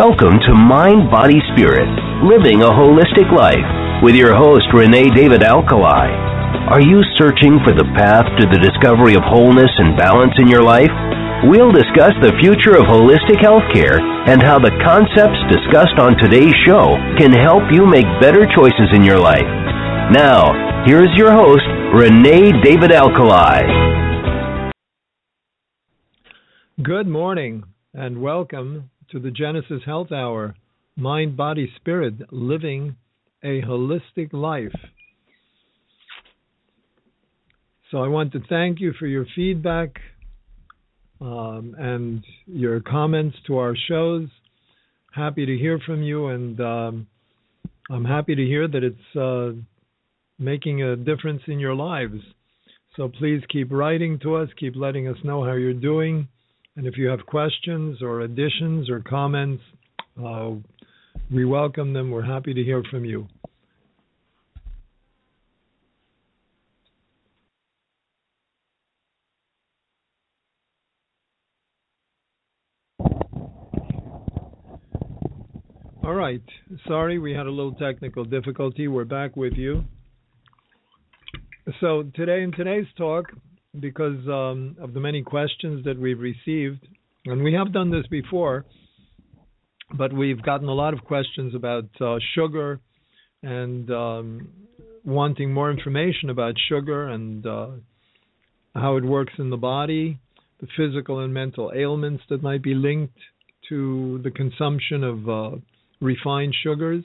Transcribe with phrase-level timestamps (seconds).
[0.00, 1.84] Welcome to Mind, Body, Spirit,
[2.24, 6.08] Living a Holistic Life with your host, Renè David Alkalay.
[6.72, 10.64] Are you searching for the path to the discovery of wholeness and balance in your
[10.64, 10.88] life?
[11.44, 16.96] We'll discuss the future of holistic healthcare and how the concepts discussed on today's show
[17.20, 19.44] can help you make better choices in your life.
[20.16, 20.48] Now,
[20.88, 23.68] here's your host, Renè David Alkalay.
[26.80, 30.54] Good morning and welcome to the Genesis Health Hour
[30.96, 32.96] Mind, Body, Spirit, Living
[33.42, 34.74] a Holistic Life.
[37.90, 39.96] So, I want to thank you for your feedback
[41.20, 44.28] um, and your comments to our shows.
[45.12, 47.06] Happy to hear from you, and um,
[47.90, 49.58] I'm happy to hear that it's uh,
[50.38, 52.20] making a difference in your lives.
[52.96, 56.28] So, please keep writing to us, keep letting us know how you're doing.
[56.76, 59.62] And if you have questions or additions or comments,
[60.22, 60.50] uh,
[61.30, 62.10] we welcome them.
[62.10, 63.26] We're happy to hear from you.
[76.02, 76.42] All right.
[76.88, 78.88] Sorry, we had a little technical difficulty.
[78.88, 79.84] We're back with you.
[81.80, 83.26] So, today in today's talk,
[83.78, 86.86] because um, of the many questions that we've received,
[87.26, 88.64] and we have done this before,
[89.96, 92.80] but we've gotten a lot of questions about uh, sugar
[93.42, 94.48] and um,
[95.04, 97.68] wanting more information about sugar and uh,
[98.74, 100.18] how it works in the body,
[100.60, 103.18] the physical and mental ailments that might be linked
[103.68, 105.56] to the consumption of uh,
[106.00, 107.04] refined sugars.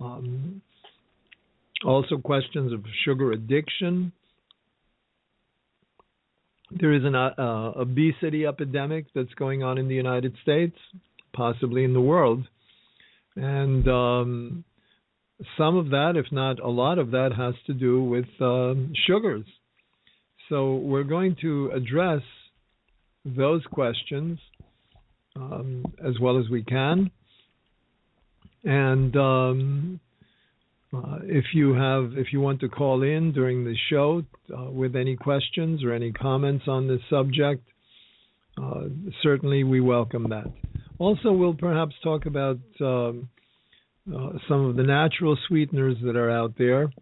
[0.00, 0.62] Um,
[1.84, 4.12] also, questions of sugar addiction
[6.80, 10.76] there is an uh, obesity epidemic that's going on in the United States,
[11.32, 12.46] possibly in the world,
[13.36, 14.64] and um,
[15.56, 18.74] some of that, if not a lot of that, has to do with uh,
[19.06, 19.44] sugars.
[20.48, 22.22] So we're going to address
[23.24, 24.38] those questions
[25.36, 27.10] um, as well as we can,
[28.64, 30.00] and um,
[30.94, 34.22] uh, if you have, if you want to call in during the show
[34.56, 37.66] uh, with any questions or any comments on this subject,
[38.62, 38.84] uh,
[39.22, 40.46] certainly we welcome that.
[40.98, 43.28] Also, we'll perhaps talk about um,
[44.14, 46.92] uh, some of the natural sweeteners that are out there,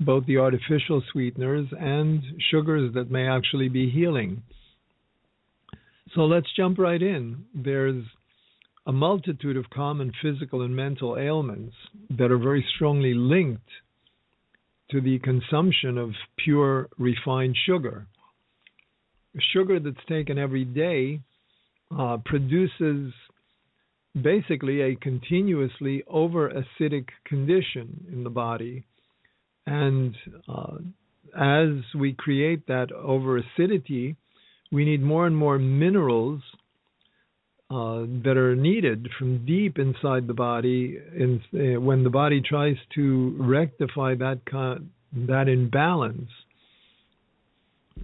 [0.00, 4.42] both the artificial sweeteners and sugars that may actually be healing.
[6.14, 7.44] So let's jump right in.
[7.54, 8.04] There's
[8.86, 11.74] a multitude of common physical and mental ailments
[12.10, 13.68] that are very strongly linked
[14.90, 18.06] to the consumption of pure refined sugar.
[19.52, 21.20] Sugar that's taken every day
[21.98, 23.12] uh, produces
[24.20, 28.84] basically a continuously over acidic condition in the body.
[29.66, 30.14] And
[30.46, 30.76] uh,
[31.36, 31.68] as
[31.98, 34.16] we create that over acidity,
[34.70, 36.42] we need more and more minerals
[37.70, 42.76] uh, that are needed from deep inside the body in, uh, when the body tries
[42.94, 46.28] to rectify that con- that imbalance.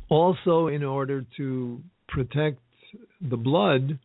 [0.09, 2.60] Also, in order to protect
[3.20, 3.99] the blood,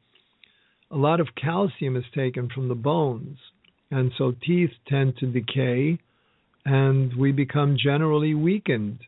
[0.91, 3.38] a lot of calcium is taken from the bones,
[3.91, 5.97] and so teeth tend to decay,
[6.65, 8.99] and we become generally weakened.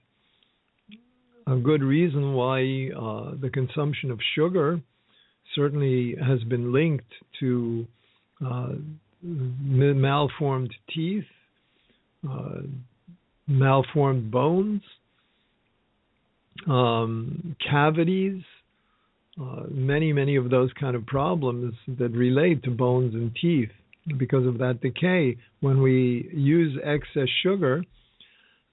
[1.46, 4.81] A good reason why uh, the consumption of sugar
[5.56, 7.88] certainly has been linked to
[8.45, 8.74] uh,
[9.22, 11.24] malformed teeth,
[12.30, 12.62] uh,
[13.48, 14.81] malformed bones,
[16.68, 18.42] um, cavities,
[19.39, 23.69] uh, many, many of those kind of problems that relate to bones and teeth
[24.18, 25.38] because of that decay.
[25.60, 27.83] When we use excess sugar,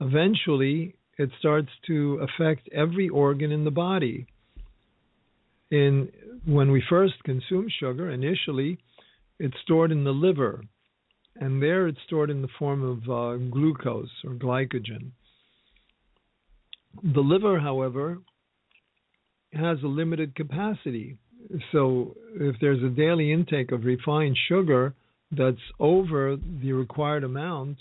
[0.01, 4.27] eventually it starts to affect every organ in the body.
[5.75, 6.09] In
[6.47, 8.79] when we first consume sugar, initially
[9.41, 10.63] it's stored in the liver,
[11.35, 15.11] and there it's stored in the form of uh, glucose or glycogen.
[17.03, 18.19] The liver, however,
[19.53, 21.17] has a limited capacity.
[21.73, 24.95] so if there's a daily intake of refined sugar
[25.33, 27.79] that's over the required amount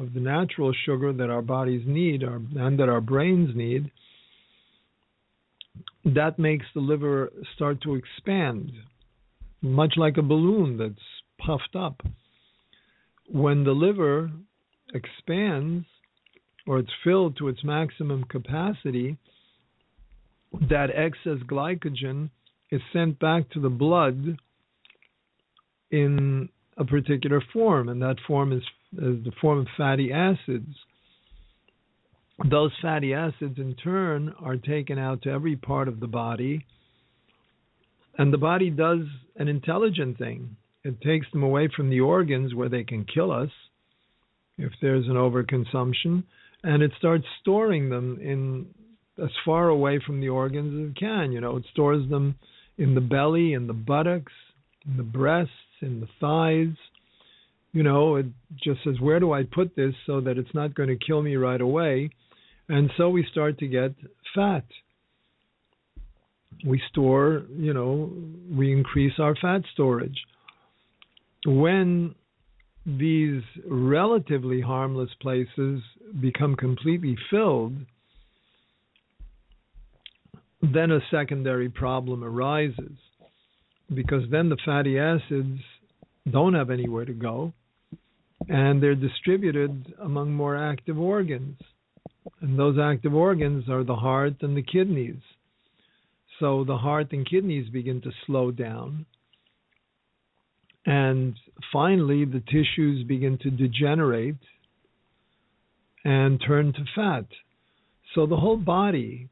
[0.00, 3.92] of the natural sugar that our bodies need our, and that our brains need,
[6.04, 8.72] that makes the liver start to expand,
[9.60, 10.94] much like a balloon that's
[11.38, 12.00] puffed up.
[13.28, 14.30] When the liver
[14.92, 15.86] expands
[16.66, 19.18] or it's filled to its maximum capacity,
[20.68, 22.30] that excess glycogen
[22.70, 24.36] is sent back to the blood
[25.90, 28.62] in a particular form, and that form is,
[28.94, 30.74] is the form of fatty acids.
[32.48, 36.64] Those fatty acids, in turn, are taken out to every part of the body,
[38.16, 39.00] and the body does
[39.36, 40.56] an intelligent thing.
[40.82, 43.50] It takes them away from the organs where they can kill us
[44.56, 46.24] if there's an overconsumption,
[46.62, 48.66] and it starts storing them in
[49.22, 51.32] as far away from the organs as it can.
[51.32, 52.36] You know, it stores them
[52.78, 54.32] in the belly, in the buttocks,
[54.86, 55.52] in the breasts,
[55.82, 56.74] in the thighs.
[57.72, 58.26] You know, it
[58.56, 61.36] just says, where do I put this so that it's not going to kill me
[61.36, 62.10] right away?
[62.70, 63.94] And so we start to get
[64.32, 64.64] fat.
[66.64, 68.12] We store, you know,
[68.48, 70.16] we increase our fat storage.
[71.44, 72.14] When
[72.86, 75.82] these relatively harmless places
[76.20, 77.74] become completely filled,
[80.62, 82.96] then a secondary problem arises
[83.92, 85.58] because then the fatty acids
[86.30, 87.52] don't have anywhere to go
[88.48, 91.58] and they're distributed among more active organs.
[92.40, 95.20] And those active organs are the heart and the kidneys.
[96.38, 99.06] So the heart and kidneys begin to slow down.
[100.86, 101.34] And
[101.72, 104.36] finally, the tissues begin to degenerate
[106.04, 107.26] and turn to fat.
[108.14, 109.28] So the whole body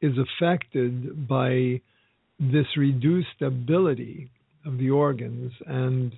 [0.00, 1.80] is affected by
[2.38, 4.30] this reduced ability
[4.64, 6.12] of the organs, and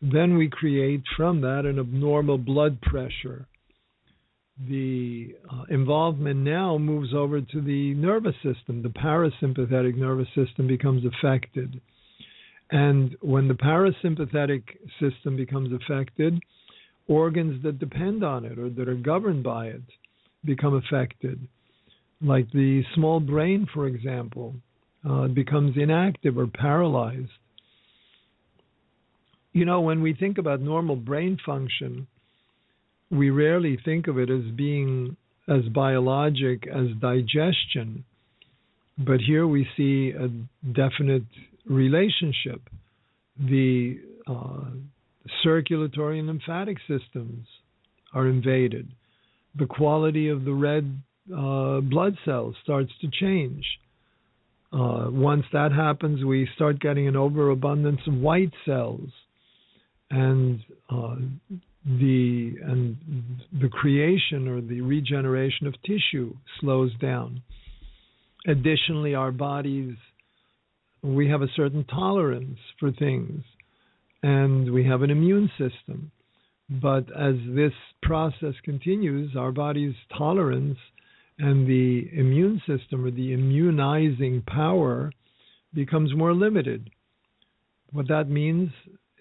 [0.00, 3.46] then we create from that an abnormal blood pressure.
[4.68, 8.82] The uh, involvement now moves over to the nervous system.
[8.82, 11.80] The parasympathetic nervous system becomes affected.
[12.70, 14.62] And when the parasympathetic
[15.00, 16.40] system becomes affected,
[17.08, 19.82] organs that depend on it or that are governed by it
[20.44, 21.48] become affected
[22.22, 24.54] like the small brain, for example,
[25.08, 27.30] uh, becomes inactive or paralyzed.
[29.52, 32.06] You know, when we think about normal brain function,
[33.12, 35.16] we rarely think of it as being
[35.46, 38.04] as biologic as digestion.
[38.98, 40.28] But here we see a
[40.72, 41.24] definite
[41.66, 42.62] relationship.
[43.38, 44.64] The uh,
[45.42, 47.46] circulatory and lymphatic systems
[48.14, 48.88] are invaded.
[49.58, 53.64] The quality of the red uh, blood cells starts to change.
[54.72, 59.10] Uh, once that happens, we start getting an overabundance of white cells,
[60.10, 61.16] and uh,
[61.84, 62.96] the and
[63.60, 67.42] the creation or the regeneration of tissue slows down.
[68.46, 69.94] Additionally, our bodies
[71.02, 73.42] we have a certain tolerance for things,
[74.22, 76.10] and we have an immune system.
[76.70, 80.78] But as this process continues, our body's tolerance
[81.38, 85.12] and the immune system or the immunizing power
[85.74, 86.88] becomes more limited.
[87.90, 88.70] What that means,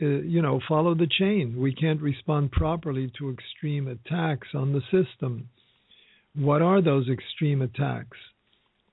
[0.06, 1.56] you know, follow the chain.
[1.58, 5.50] We can't respond properly to extreme attacks on the system.
[6.36, 8.18] What are those extreme attacks?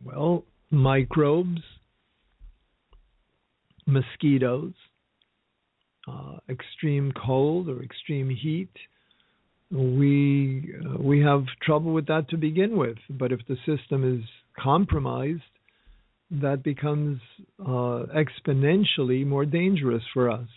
[0.04, 1.60] Well, microbes,
[3.86, 4.72] mosquitoes,
[6.06, 8.70] uh, extreme cold or extreme heat,
[9.70, 12.96] we uh, we have trouble with that to begin with.
[13.10, 14.24] But if the system is
[14.58, 15.42] compromised,
[16.30, 17.20] that becomes
[17.60, 20.48] uh, exponentially more dangerous for us.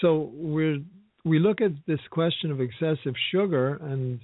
[0.00, 0.84] So we
[1.24, 4.20] we look at this question of excessive sugar, and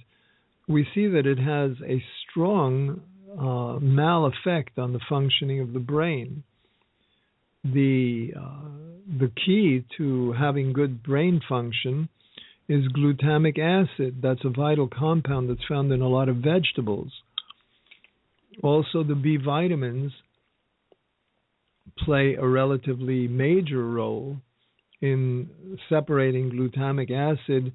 [0.67, 3.01] we see that it has a strong
[3.37, 6.43] uh, mal effect on the functioning of the brain.
[7.63, 8.69] The uh,
[9.19, 12.09] the key to having good brain function
[12.69, 14.19] is glutamic acid.
[14.21, 17.11] That's a vital compound that's found in a lot of vegetables.
[18.61, 20.13] Also, the B vitamins
[21.99, 24.37] play a relatively major role
[25.03, 25.49] in
[25.89, 27.73] separating glutamic acid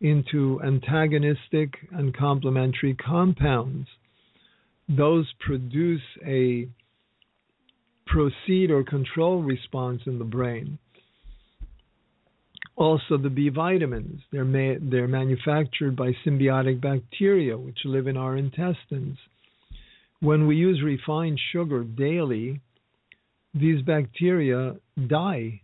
[0.00, 3.88] into antagonistic and complementary compounds.
[4.88, 6.68] Those produce a
[8.06, 10.78] proceed or control response in the brain.
[12.76, 14.20] Also, the B vitamins.
[14.30, 19.18] They're, ma- they're manufactured by symbiotic bacteria, which live in our intestines.
[20.20, 22.60] When we use refined sugar daily,
[23.54, 24.76] these bacteria
[25.08, 25.60] die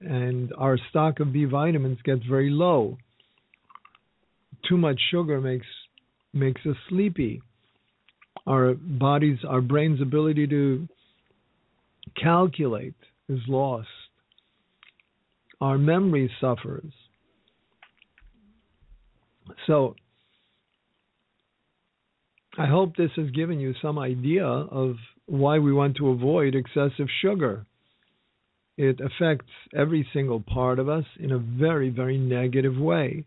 [0.00, 2.96] and our stock of B vitamins gets very low.
[4.68, 5.66] Too much sugar makes
[6.32, 7.40] makes us sleepy.
[8.46, 10.88] Our bodies, our brain's ability to
[12.20, 12.94] calculate
[13.28, 13.88] is lost.
[15.60, 16.92] Our memory suffers.
[19.66, 19.96] So
[22.56, 27.08] I hope this has given you some idea of why we want to avoid excessive
[27.22, 27.66] sugar.
[28.78, 33.24] It affects every single part of us in a very, very negative way.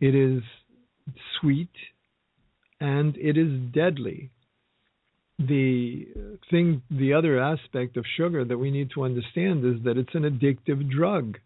[0.00, 0.42] It is
[1.40, 1.70] sweet
[2.80, 4.30] and it is deadly.
[5.38, 6.08] The
[6.50, 10.22] thing, the other aspect of sugar that we need to understand is that it's an
[10.22, 11.38] addictive drug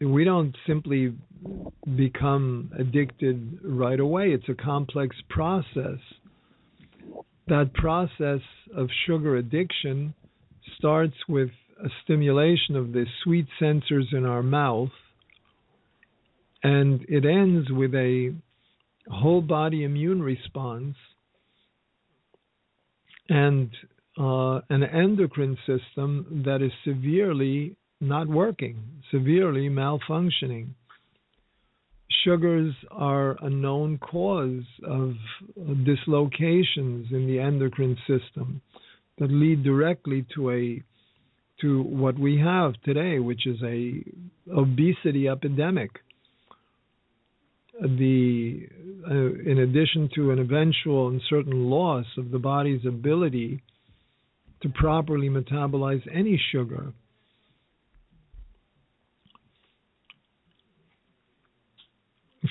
[0.00, 1.14] we don't simply
[1.96, 4.30] become addicted right away.
[4.30, 5.98] It's a complex process.
[7.48, 8.40] That process
[8.74, 10.14] of sugar addiction
[10.76, 11.50] starts with
[11.84, 14.90] a stimulation of the sweet sensors in our mouth,
[16.62, 18.34] and it ends with a
[19.10, 20.94] whole body immune response
[23.28, 23.70] and
[24.18, 28.76] uh, an endocrine system that is severely not working,
[29.10, 30.68] severely malfunctioning.
[32.24, 35.14] Sugars are a known cause of
[35.84, 38.60] dislocations in the endocrine system
[39.20, 40.82] that lead directly to a
[41.60, 44.02] to what we have today, which is a
[44.50, 45.90] obesity epidemic.
[47.80, 48.66] The
[49.08, 53.62] uh, in addition to an eventual and certain loss of the body's ability
[54.62, 56.92] to properly metabolize any sugar,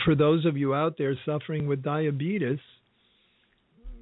[0.05, 2.59] for those of you out there suffering with diabetes,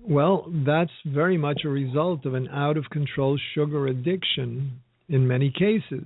[0.08, 5.52] well, that's very much a result of an out of control sugar addiction in many
[5.52, 6.06] cases.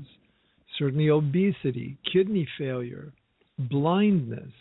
[0.80, 3.14] Certainly, obesity, kidney failure,
[3.60, 4.52] blindness,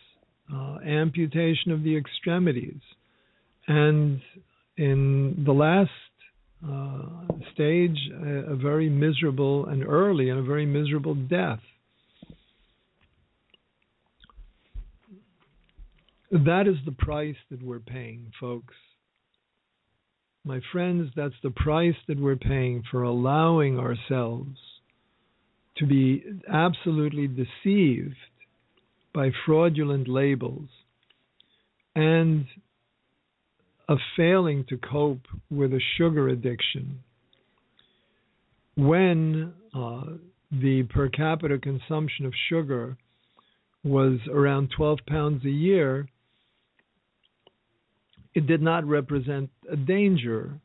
[0.52, 2.80] uh, amputation of the extremities,
[3.66, 4.20] and
[4.76, 5.90] in the last
[6.68, 7.06] uh,
[7.54, 11.60] stage, a, a very miserable and early and a very miserable death.
[16.30, 18.74] That is the price that we're paying, folks.
[20.44, 24.56] My friends, that's the price that we're paying for allowing ourselves
[25.76, 28.16] to be absolutely deceived
[29.14, 30.68] by fraudulent labels
[31.94, 32.46] and
[33.88, 37.00] of failing to cope with a sugar addiction.
[38.76, 40.04] When uh,
[40.52, 42.96] the per capita consumption of sugar
[43.82, 46.08] was around 12 pounds a year,
[48.34, 50.60] it did not represent a danger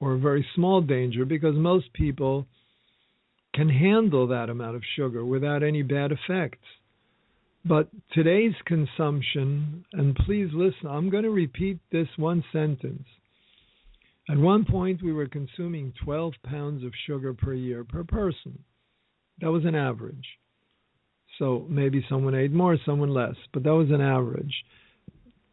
[0.00, 2.46] or a very small danger because most people
[3.54, 6.66] can handle that amount of sugar without any bad effects.
[7.64, 13.06] But today's consumption, and please listen, I'm going to repeat this one sentence.
[14.28, 18.58] At one point, we were consuming 12 pounds of sugar per year per person.
[19.40, 20.26] That was an average.
[21.38, 24.52] So maybe someone ate more, someone less, but that was an average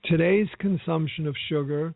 [0.05, 1.93] today's consumption of sugar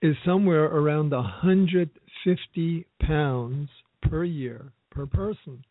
[0.00, 3.68] is somewhere around 150 pounds
[4.02, 5.64] per year per person.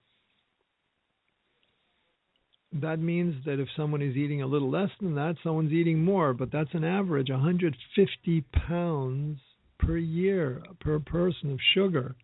[2.73, 6.33] That means that if someone is eating a little less than that, someone's eating more,
[6.33, 9.39] but that's an average 150 pounds
[9.77, 12.15] per year per person of sugar.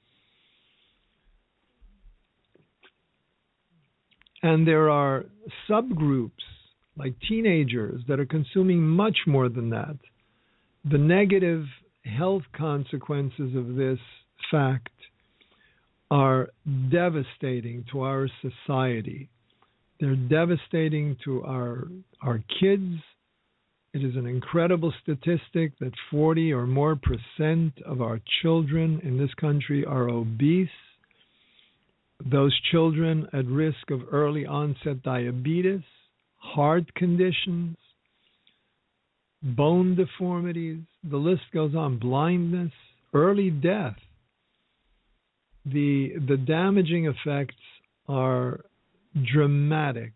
[4.41, 5.25] And there are
[5.69, 6.31] subgroups
[6.97, 9.97] like teenagers that are consuming much more than that.
[10.89, 11.65] The negative
[12.03, 13.99] health consequences of this
[14.49, 14.89] fact
[16.09, 16.49] are
[16.89, 19.29] devastating to our society.
[19.99, 21.87] They're devastating to our
[22.21, 22.93] our kids.
[23.93, 29.33] It is an incredible statistic that 40 or more percent of our children in this
[29.39, 30.69] country are obese.
[32.23, 35.81] Those children at risk of early onset diabetes
[36.53, 37.77] heart conditions,
[39.41, 42.71] bone deformities, the list goes on, blindness,
[43.13, 43.95] early death.
[45.65, 47.55] The, the damaging effects
[48.07, 48.61] are
[49.33, 50.13] dramatic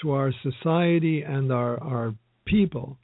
[0.00, 2.14] to our society and our, our
[2.44, 2.98] people.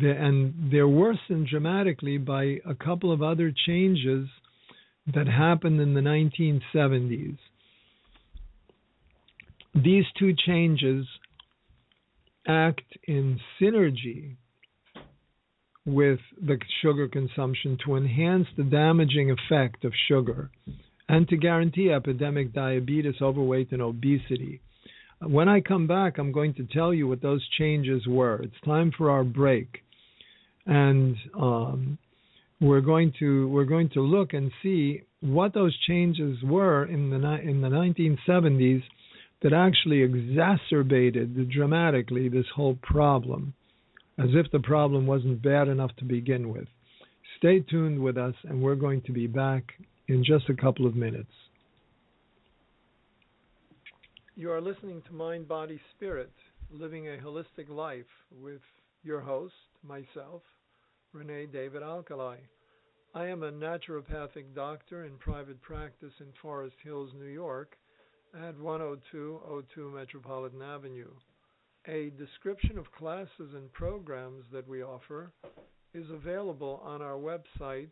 [0.00, 4.28] The, and they're worsened dramatically by a couple of other changes
[5.14, 7.36] that happened in the 1970s.
[9.74, 11.06] These two changes
[12.46, 14.36] act in synergy
[15.84, 20.50] with the sugar consumption to enhance the damaging effect of sugar
[21.08, 24.60] and to guarantee epidemic diabetes, overweight, and obesity.
[25.20, 28.36] When I come back, I'm going to tell you what those changes were.
[28.42, 29.68] It's time for our break,
[30.66, 31.98] and um,
[32.60, 37.16] we're going to we're going to look and see what those changes were in the
[37.40, 38.82] in the 1970s
[39.42, 43.54] that actually exacerbated dramatically this whole problem
[44.18, 46.66] as if the problem wasn't bad enough to begin with.
[47.38, 49.64] Stay tuned with us, and we're going to be back
[50.08, 51.32] in just a couple of minutes.
[54.36, 56.32] You are listening to Mind, Body, Spirit,
[56.70, 58.06] Living a Holistic Life
[58.40, 58.60] with
[59.02, 59.54] your host,
[59.86, 60.42] myself,
[61.14, 62.36] Renè David Alkalay.
[63.14, 67.76] I am a naturopathic doctor in private practice in Forest Hills, New York,
[68.34, 71.10] at 10202 Metropolitan Avenue.
[71.86, 75.30] A description of classes and programs that we offer
[75.94, 77.90] is available on our website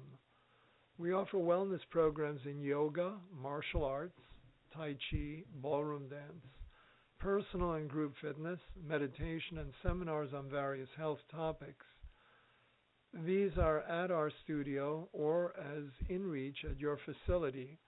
[0.99, 4.21] We offer wellness programs in yoga, martial arts,
[4.75, 6.45] tai chi, ballroom dance,
[7.19, 11.87] personal and group fitness, meditation, and seminars on various health topics.
[13.12, 17.79] These are at our studio or as in reach at your facility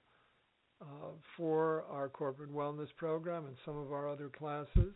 [0.82, 0.86] uh,
[1.36, 4.96] for our corporate wellness program and some of our other classes,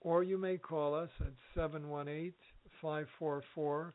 [0.00, 2.34] or you may call us at 718
[2.82, 3.94] 544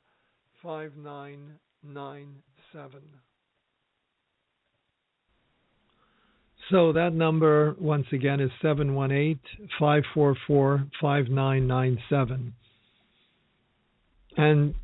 [0.64, 3.27] 5997.
[6.70, 9.40] So that number, once again, is 718
[9.80, 12.54] 544 5997.
[14.36, 14.76] And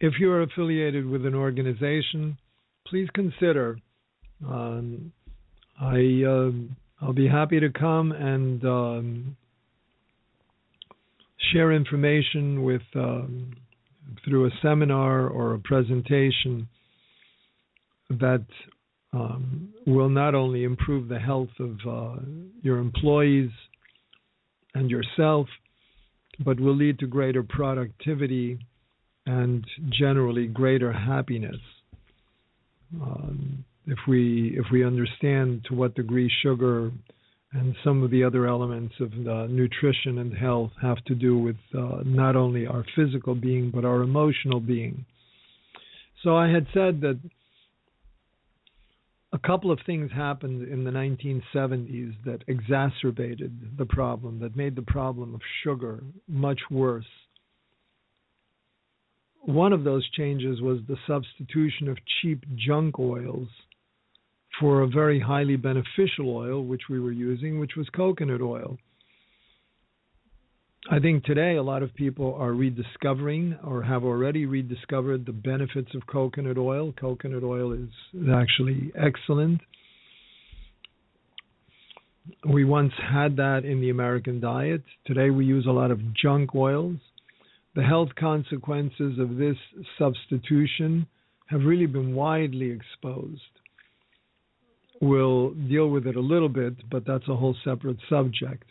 [0.00, 2.36] if you're affiliated with an organization,
[2.86, 3.78] please consider.
[4.46, 5.12] Um,
[5.80, 6.50] I uh,
[7.00, 9.36] I'll be happy to come and um,
[11.52, 13.52] share information with um,
[14.24, 16.68] through a seminar or a presentation
[18.10, 18.44] that
[19.12, 22.20] um, will not only improve the health of uh,
[22.62, 23.50] your employees
[24.74, 25.46] and yourself,
[26.44, 28.58] but will lead to greater productivity
[29.26, 31.60] and generally greater happiness.
[33.00, 36.90] Um, if we if we understand to what degree sugar
[37.52, 39.12] and some of the other elements of
[39.50, 44.02] nutrition and health have to do with uh, not only our physical being but our
[44.02, 45.04] emotional being.
[46.22, 47.18] So I had said that
[49.32, 54.82] a couple of things happened in the 1970s that exacerbated the problem, that made the
[54.82, 57.06] problem of sugar much worse.
[59.42, 63.48] One of those changes was the substitution of cheap junk oils
[64.58, 68.76] for a very highly beneficial oil, which we were using, which was coconut oil.
[70.88, 75.94] I think today a lot of people are rediscovering or have already rediscovered the benefits
[75.94, 76.92] of coconut oil.
[76.98, 77.90] Coconut oil is
[78.32, 79.60] actually excellent.
[82.48, 84.82] We once had that in the American diet.
[85.04, 86.96] Today we use a lot of junk oils.
[87.74, 89.56] The health consequences of this
[89.98, 91.06] substitution
[91.46, 93.42] have really been widely exposed.
[95.02, 98.64] We'll deal with it a little bit, but that's a whole separate subject.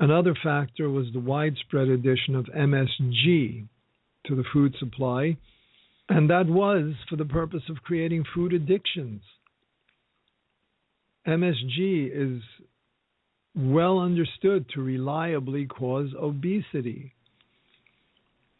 [0.00, 3.66] Another factor was the widespread addition of MSG
[4.26, 5.36] to the food supply,
[6.08, 9.22] and that was for the purpose of creating food addictions.
[11.26, 12.42] MSG is
[13.56, 17.12] well understood to reliably cause obesity.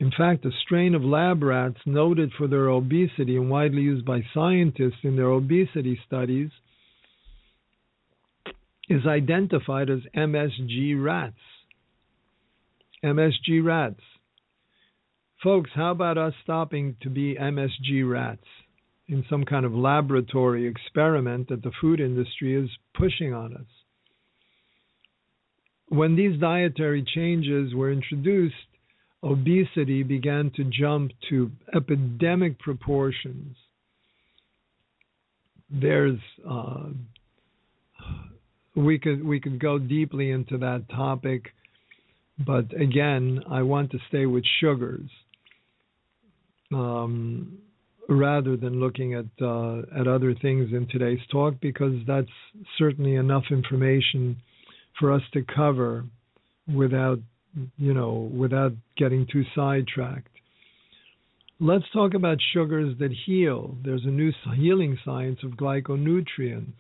[0.01, 4.25] In fact, a strain of lab rats noted for their obesity and widely used by
[4.35, 6.51] scientists in their obesity studies
[8.89, 11.37] is identified as MSG rats.
[13.05, 14.01] MSG rats.
[15.43, 18.45] Folks, how about us stopping to be MSG rats
[19.07, 23.67] in some kind of laboratory experiment that the food industry is pushing on us?
[25.89, 28.55] When these dietary changes were introduced,
[29.23, 33.57] obesity began to jump to epidemic proportions.
[35.71, 36.89] There's uh,
[38.85, 41.53] we could we could go deeply into that topic,
[42.45, 45.09] but again, I want to stay with sugars
[46.73, 47.59] um,
[48.09, 52.29] rather than looking at uh, at other things in today's talk because that's
[52.79, 54.37] certainly enough information
[54.99, 56.05] for us to cover
[56.73, 57.19] without
[57.77, 60.29] you know, without getting too sidetracked.
[61.61, 63.77] Let's talk about sugars that heal.
[63.85, 66.75] There's a new healing science of glyconutrients.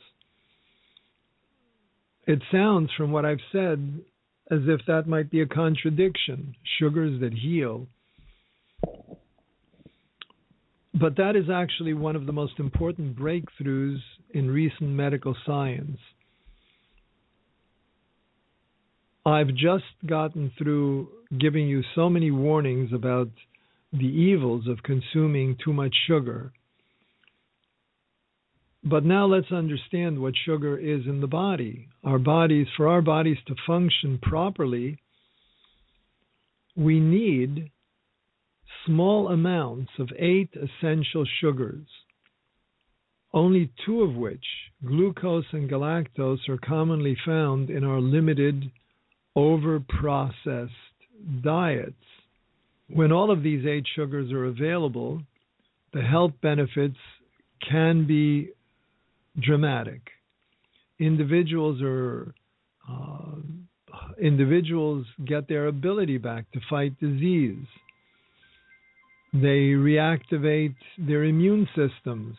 [2.29, 4.03] It sounds, from what I've said,
[4.51, 7.87] as if that might be a contradiction sugars that heal.
[10.93, 14.01] But that is actually one of the most important breakthroughs
[14.35, 15.97] in recent medical science.
[19.25, 23.31] I've just gotten through giving you so many warnings about
[23.91, 26.53] the evils of consuming too much sugar.
[28.89, 31.89] But now let's understand what sugar is in the body.
[32.05, 34.99] Our bodies, for our bodies to function properly,
[36.75, 37.71] we need
[38.87, 41.87] small amounts of eight essential sugars,
[43.35, 44.45] only two of which,
[44.87, 48.71] glucose and galactose, are commonly found in our limited,
[49.37, 50.73] over processed
[51.43, 51.93] diets.
[52.89, 55.21] When all of these eight sugars are available,
[55.93, 56.97] the health benefits
[57.69, 58.51] can be
[59.41, 60.01] dramatic.
[60.99, 62.35] Individuals are
[62.91, 63.37] uh,
[64.21, 67.67] individuals get their ability back to fight disease.
[69.33, 72.37] They reactivate their immune systems.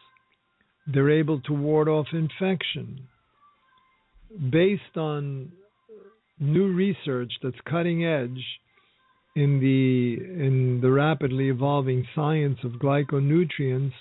[0.87, 3.07] They're able to ward off infection.
[4.51, 5.51] Based on
[6.39, 8.43] new research that's cutting edge
[9.35, 13.93] in the in the rapidly evolving science of glyconutrients,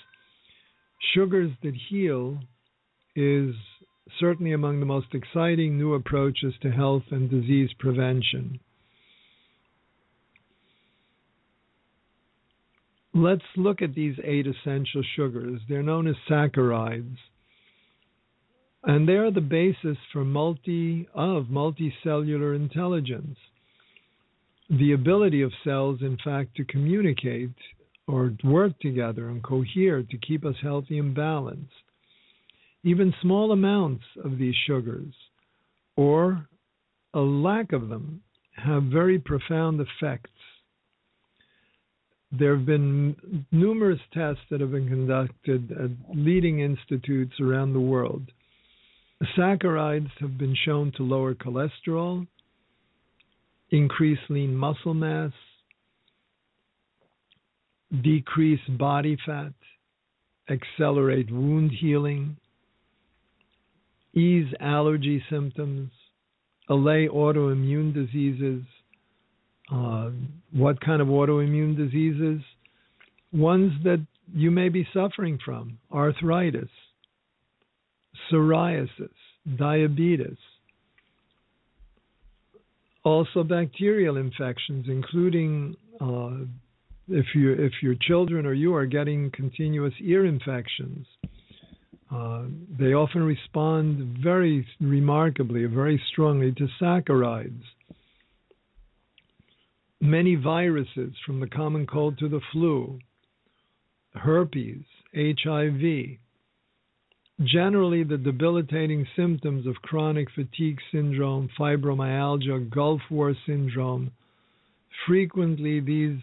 [1.14, 2.38] sugars that heal
[3.18, 3.54] is
[4.20, 8.61] certainly among the most exciting new approaches to health and disease prevention.
[13.12, 15.61] Let's look at these eight essential sugars.
[15.68, 17.16] They're known as saccharides.
[18.85, 23.37] And they are the basis for multi of multicellular intelligence.
[24.70, 27.57] The ability of cells, in fact, to communicate
[28.07, 31.72] or work together and cohere to keep us healthy and balanced.
[32.88, 35.14] Even small amounts of these sugars
[35.96, 36.46] or
[37.14, 38.22] a lack of them
[38.57, 40.31] have very profound effects
[42.31, 48.22] there have been numerous tests that have been conducted at leading institutes around the world.
[49.37, 52.27] Saccharides have been shown to lower cholesterol,
[53.70, 55.33] increase lean muscle mass,
[58.03, 59.55] decrease body fat,
[60.51, 62.37] accelerate wound healing,
[64.18, 65.90] ease allergy symptoms,
[66.68, 68.62] allay autoimmune diseases,
[69.72, 70.11] uh,
[70.52, 72.42] what kind of autoimmune diseases?
[73.33, 74.04] Ones that
[74.35, 76.68] you may be suffering from arthritis,
[78.31, 79.11] psoriasis,
[79.57, 80.37] diabetes,
[83.04, 86.44] also bacterial infections, including uh,
[87.09, 91.07] if you if your children or you are getting continuous ear infections.
[92.11, 92.44] Uh,
[92.79, 97.62] they often respond very remarkably, very strongly to saccharides
[100.01, 102.99] many viruses from the common cold to the flu,
[104.14, 106.18] herpes, HIV.
[107.44, 114.11] Generally, the debilitating symptoms of chronic fatigue syndrome, fibromyalgia, Gulf War syndrome,
[115.07, 116.18] frequently these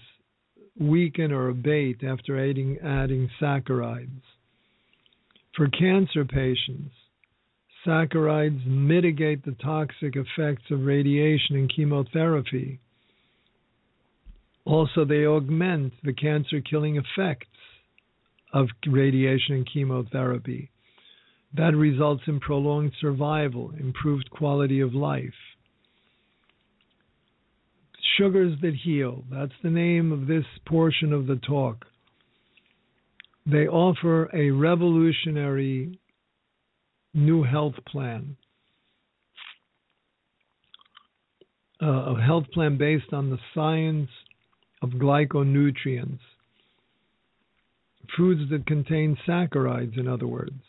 [0.78, 4.22] weaken or abate after adding, adding saccharides.
[5.56, 6.94] For cancer patients,
[7.86, 12.80] saccharides mitigate the toxic effects of radiation and chemotherapy
[14.66, 17.48] also, they augment the cancer killing effects
[18.52, 20.72] of radiation and chemotherapy.
[21.56, 25.34] That results in prolonged survival, improved quality of life.
[28.18, 31.86] Sugars that heal, that's the name of this portion of the talk.
[33.46, 36.00] They offer a revolutionary
[37.14, 38.38] new health plan.
[41.82, 44.10] Uh, a health plan based on the science
[44.82, 46.20] of glyconutrients,
[48.16, 50.62] foods that contain saccharides, in other words.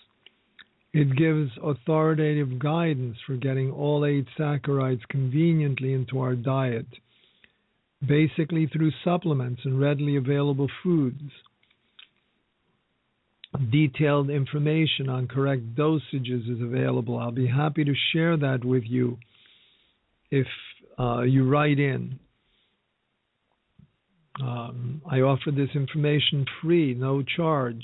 [0.92, 6.86] It gives authoritative guidance for getting all eight saccharides conveniently into our diet,
[8.06, 11.30] basically through supplements and readily available foods.
[13.70, 17.18] Detailed information on correct dosages is available.
[17.18, 19.18] I'll be happy to share that with you
[20.30, 20.46] if
[20.98, 22.18] uh, you write in.
[24.42, 27.82] Um, I offer this information free, no charge.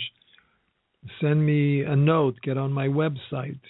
[1.21, 3.61] Send me a note, get on my website,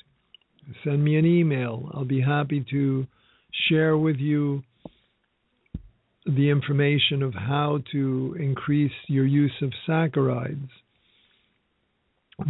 [0.84, 1.90] send me an email.
[1.94, 3.06] I'll be happy to
[3.68, 4.62] share with you
[6.26, 10.68] the information of how to increase your use of saccharides.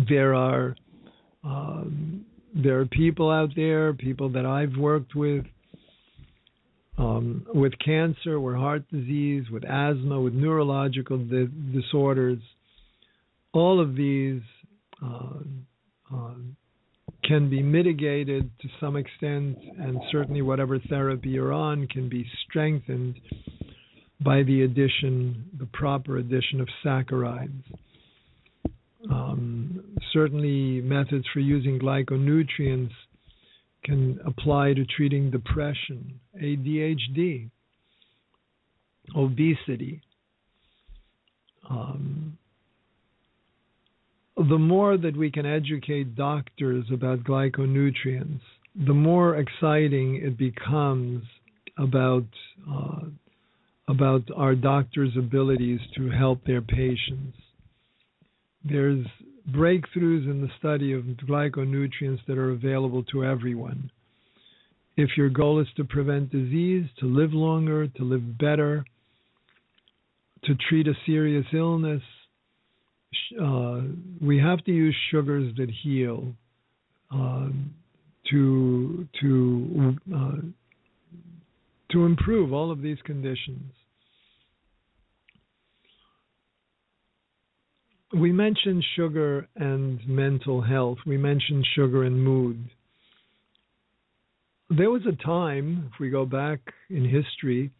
[0.09, 0.77] There are
[1.45, 5.45] um, there are people out there, people that I've worked with,
[6.99, 12.39] um, with cancer, with heart disease, with asthma, with neurological di- disorders.
[13.53, 14.43] All of these
[15.03, 15.41] uh,
[16.15, 16.35] uh,
[17.25, 23.19] can be mitigated to some extent, and certainly whatever therapy you're on can be strengthened
[24.25, 27.63] by the addition, the proper addition of saccharides.
[29.11, 32.93] Um, certainly, methods for using glyconutrients
[33.85, 37.51] can apply to treating depression, ADHD,
[39.17, 40.01] obesity.
[41.69, 42.39] Um,
[44.37, 48.41] the more that we can educate doctors about glyconutrients,
[48.75, 51.25] the more exciting it becomes
[51.79, 52.25] about
[52.71, 53.01] uh,
[53.89, 57.37] about our doctors' abilities to help their patients.
[58.65, 59.07] There's
[59.51, 63.91] breakthroughs in the study of glyconutrients that are available to everyone.
[64.97, 68.85] If your goal is to prevent disease, to live longer, to live better,
[70.45, 72.03] to treat a serious illness,
[73.41, 73.81] uh,
[74.21, 76.35] we have to use sugars that heal
[77.15, 77.49] uh,
[78.31, 80.37] to to uh,
[81.91, 83.73] to improve all of these conditions.
[88.15, 90.99] We mentioned sugar and mental health.
[91.07, 92.59] We mentioned sugar and mood.
[94.69, 97.71] There was a time, if we go back in history,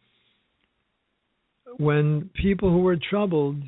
[1.77, 3.61] when people who were troubled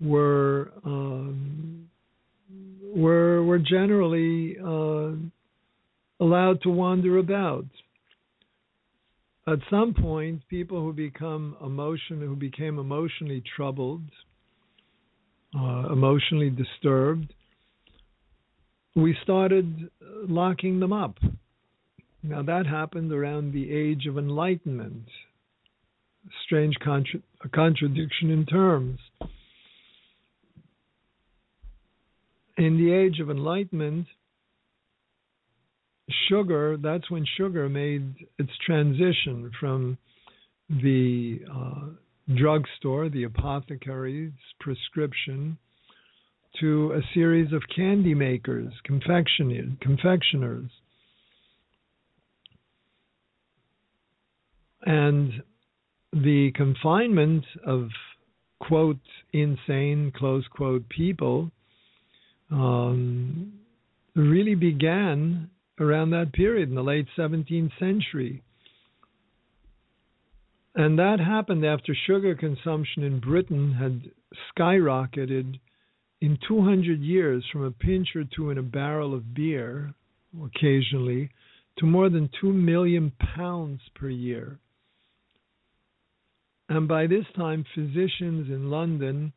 [0.00, 1.88] were um,
[2.94, 5.12] were were generally uh,
[6.20, 7.66] allowed to wander about.
[9.48, 14.02] At some point, people who become emotion who became emotionally troubled,
[15.56, 17.32] uh, emotionally disturbed,
[18.94, 19.90] we started
[20.28, 21.16] locking them up.
[22.22, 25.04] Now that happened around the age of enlightenment.
[26.44, 27.20] Strange contra-
[27.52, 28.98] contradiction in terms.
[32.58, 34.06] in the age of enlightenment,
[36.28, 39.98] sugar, that's when sugar made its transition from
[40.68, 41.88] the uh,
[42.34, 45.58] drugstore, the apothecary's prescription,
[46.60, 50.70] to a series of candy makers, confectioners.
[54.82, 55.42] And
[56.12, 57.88] the confinement of,
[58.60, 58.98] quote,
[59.32, 61.50] insane, close quote, people
[62.50, 63.52] um,
[64.14, 68.42] really began around that period in the late 17th century.
[70.76, 74.10] And that happened after sugar consumption in Britain had
[74.54, 75.58] skyrocketed
[76.20, 79.94] in 200 years from a pinch or two in a barrel of beer,
[80.44, 81.30] occasionally,
[81.78, 84.58] to more than 2 million pounds per year.
[86.68, 89.32] And by this time, physicians in London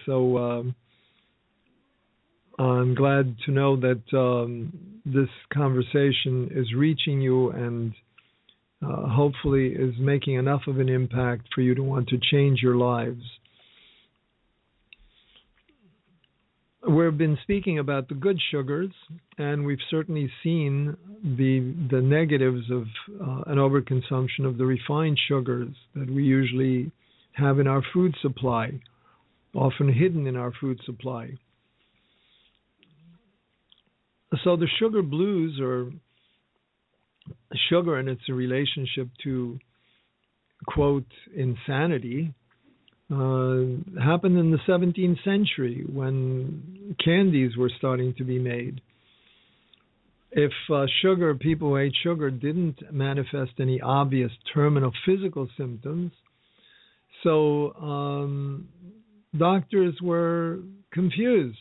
[0.07, 0.75] So um,
[2.59, 4.73] I'm glad to know that um,
[5.05, 7.93] this conversation is reaching you and
[8.83, 12.77] uh, hopefully is making enough of an impact for you to want to change your
[12.77, 13.23] lives.
[16.89, 18.93] We've been speaking about the good sugars,
[19.39, 22.85] and we've certainly seen the the negatives of
[23.21, 26.93] uh, an overconsumption of the refined sugars that we usually
[27.33, 28.71] have in our food supply,
[29.55, 31.31] often hidden in our food supply.
[34.45, 35.91] So the sugar blues or
[37.69, 39.59] sugar and its relationship to
[40.67, 42.33] quote insanity
[43.11, 48.81] uh, happened in the 17th century when candies were starting to be made.
[50.33, 56.13] If uh, sugar, people who ate sugar, didn't manifest any obvious terminal physical symptoms,
[57.23, 58.69] so um,
[59.37, 60.59] doctors were
[60.93, 61.59] confused.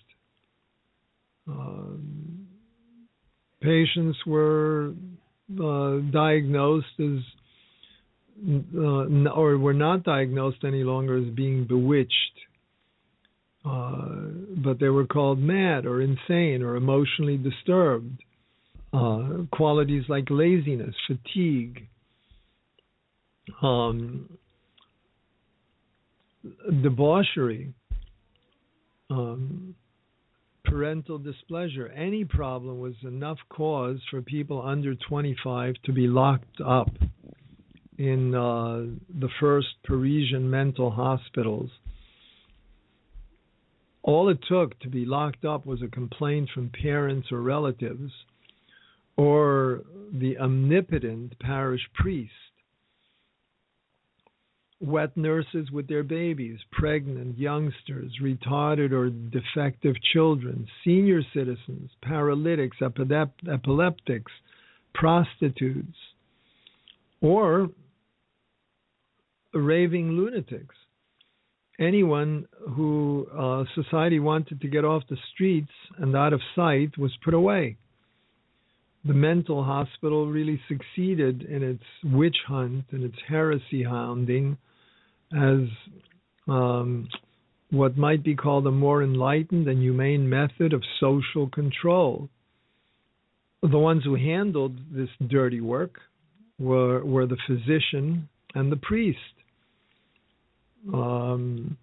[1.47, 2.47] Um,
[3.61, 4.93] patients were
[5.63, 7.19] uh, diagnosed as
[8.37, 12.13] uh, or were not diagnosed any longer as being bewitched,
[13.65, 14.09] uh,
[14.57, 18.21] but they were called mad or insane or emotionally disturbed.
[18.93, 21.87] Uh, qualities like laziness, fatigue,
[23.61, 24.29] um,
[26.81, 27.73] debauchery,
[29.09, 29.75] um,
[30.63, 36.89] parental displeasure, any problem was enough cause for people under 25 to be locked up
[37.97, 38.85] in uh,
[39.19, 41.69] the first Parisian mental hospitals.
[44.03, 48.11] All it took to be locked up was a complaint from parents or relatives
[49.17, 49.81] or
[50.13, 52.31] the omnipotent parish priest.
[54.81, 64.31] Wet nurses with their babies, pregnant youngsters, retarded or defective children, senior citizens, paralytics, epileptics,
[64.93, 65.97] prostitutes,
[67.21, 67.69] or
[69.55, 70.75] raving lunatics.
[71.79, 77.11] Anyone who uh, society wanted to get off the streets and out of sight was
[77.23, 77.77] put away.
[79.03, 84.57] The mental hospital really succeeded in its witch hunt and its heresy hounding
[85.33, 85.67] as
[86.47, 87.07] um,
[87.71, 92.29] what might be called a more enlightened and humane method of social control.
[93.61, 95.99] The ones who handled this dirty work
[96.57, 99.19] were, were the physician and the priest
[100.93, 101.77] um,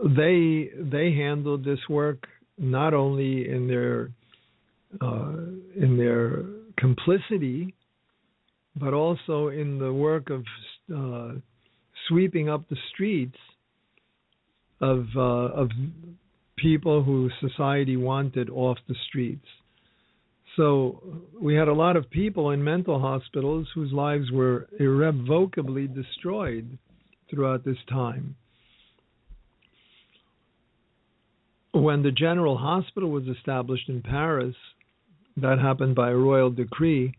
[0.00, 2.26] they they handled this work
[2.58, 4.10] not only in their
[5.00, 5.32] uh,
[5.76, 6.44] in their
[6.76, 7.74] complicity,
[8.76, 10.44] but also in the work of
[10.94, 11.38] uh,
[12.08, 13.38] sweeping up the streets
[14.80, 15.70] of uh, of
[16.56, 19.46] people who society wanted off the streets.
[20.56, 21.02] So
[21.40, 26.78] we had a lot of people in mental hospitals whose lives were irrevocably destroyed
[27.34, 28.36] throughout this time.
[31.72, 34.54] When the General Hospital was established in Paris,
[35.36, 37.14] that happened by a royal decree,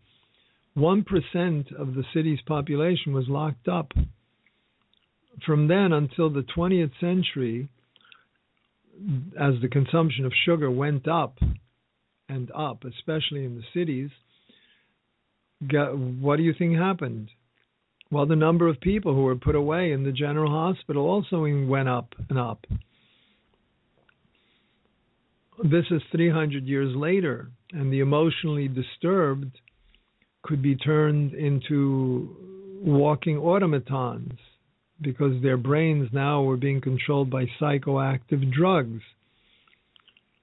[0.76, 3.92] 1% of the city's population was locked up.
[5.44, 7.68] From then until the 20th century,
[9.38, 11.38] as the consumption of sugar went up
[12.28, 14.10] and up, especially in the cities,
[16.20, 17.30] what do you think happened?
[18.10, 21.88] Well, the number of people who were put away in the general hospital also went
[21.88, 22.64] up and up.
[25.64, 29.58] This is 300 years later, and the emotionally disturbed
[30.42, 32.36] could be turned into
[32.82, 34.38] walking automatons
[35.00, 39.02] because their brains now were being controlled by psychoactive drugs.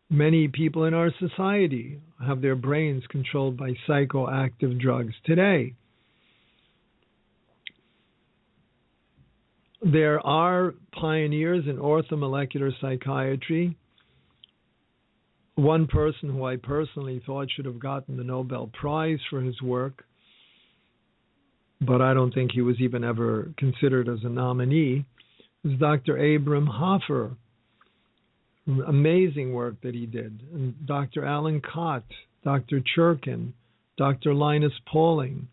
[0.09, 5.75] Many people in our society have their brains controlled by psychoactive drugs today.
[9.83, 13.75] There are pioneers in orthomolecular psychiatry.
[15.55, 20.05] One person who I personally thought should have gotten the Nobel Prize for his work,
[21.81, 25.03] but I don't think he was even ever considered as a nominee,
[25.65, 26.15] is Dr.
[26.17, 27.35] Abram Hoffer.
[28.87, 30.43] Amazing work that he did.
[30.53, 31.25] And Dr.
[31.25, 32.05] Allan Cott,
[32.45, 32.81] Dr.
[32.95, 33.51] Cherkin,
[33.97, 34.33] Dr.
[34.33, 35.49] Linus Pauling.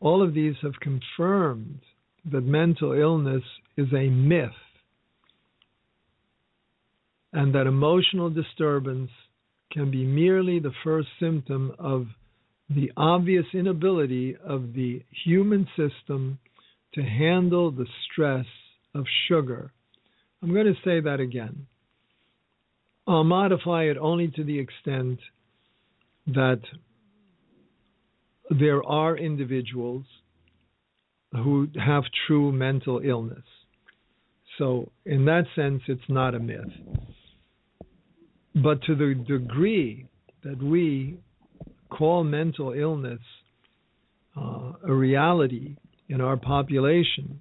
[0.00, 1.80] All of these have confirmed
[2.30, 3.42] that mental illness
[3.76, 4.50] is a myth
[7.32, 9.10] and that emotional disturbance
[9.72, 12.06] can be merely the first symptom of
[12.68, 16.38] the obvious inability of the human system
[16.94, 18.46] to handle the stress
[18.94, 19.72] of sugar.
[20.42, 21.66] I'm going to say that again.
[23.06, 25.18] I'll modify it only to the extent
[26.26, 26.60] that
[28.50, 30.04] there are individuals
[31.32, 33.44] who have true mental illness.
[34.58, 36.70] So, in that sense, it's not a myth.
[38.54, 40.06] But to the degree
[40.42, 41.18] that we
[41.88, 43.20] call mental illness
[44.36, 45.76] uh, a reality
[46.08, 47.40] in our population,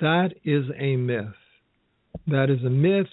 [0.00, 1.34] that is a myth.
[2.26, 3.08] That is a myth,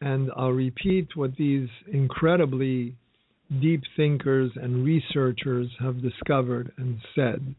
[0.00, 2.96] and I'll repeat what these incredibly
[3.60, 7.54] deep thinkers and researchers have discovered and said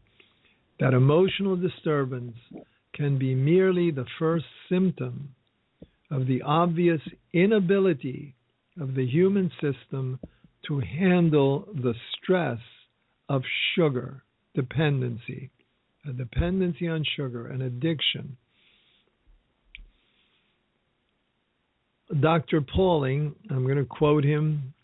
[0.82, 2.34] that emotional disturbance
[2.92, 5.32] can be merely the first symptom
[6.10, 7.00] of the obvious
[7.32, 8.34] inability
[8.80, 10.18] of the human system
[10.66, 12.58] to handle the stress
[13.28, 13.42] of
[13.76, 14.24] sugar
[14.56, 15.50] dependency,
[16.04, 18.36] a dependency on sugar, an addiction.
[22.20, 22.60] Dr.
[22.60, 24.74] Pauling, I'm going to quote him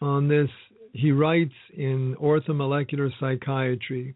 [0.00, 0.50] on this.
[0.92, 4.14] He writes in Orthomolecular Psychiatry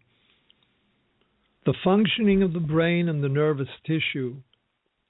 [1.65, 4.35] The functioning of the brain and the nervous tissue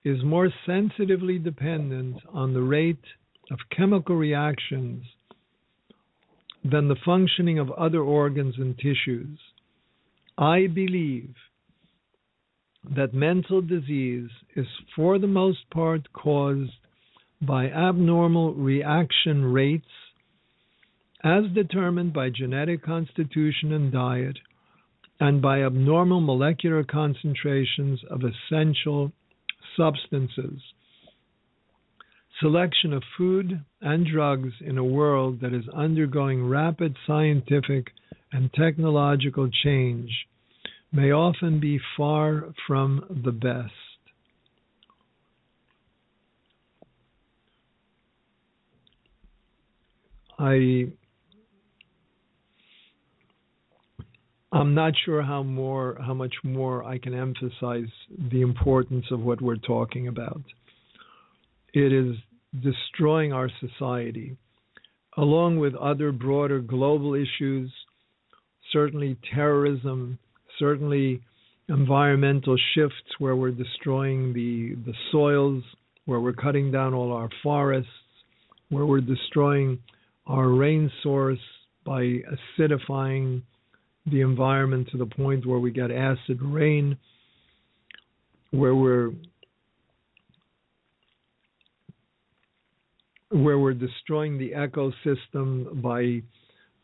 [0.06, 3.04] is more sensitively dependent on the rate
[3.52, 5.04] of chemical reactions
[6.64, 9.38] than the functioning of other organs and tissues.
[10.38, 11.36] I believe
[12.96, 16.72] that mental disease is for the most part caused
[17.42, 19.86] by abnormal reaction rates
[21.24, 24.38] as determined by genetic constitution and diet
[25.20, 29.12] and by abnormal molecular concentrations of essential
[29.78, 30.62] substances
[32.40, 37.88] selection of food and drugs in a world that is undergoing rapid scientific
[38.32, 40.10] and technological change
[40.92, 43.72] may often be far from the best.
[50.38, 50.88] I
[54.56, 57.92] I'm not sure how more how much more I can emphasize
[58.32, 60.42] the importance of what we're talking about.
[61.74, 62.16] It is
[62.64, 64.38] destroying our society,
[65.18, 67.70] along with other broader global issues,
[68.72, 70.18] certainly terrorism,
[70.58, 71.20] certainly
[71.68, 75.66] environmental shifts where we're destroying the, the soils,
[76.06, 77.90] where we're cutting down all our forests,
[78.70, 79.80] where we're destroying
[80.28, 81.40] our rain source
[81.86, 82.20] by
[82.58, 83.42] acidifying
[84.08, 86.98] the environment to the point where we get acid rain,
[88.52, 89.12] where we're
[93.32, 96.22] where we're destroying the ecosystem by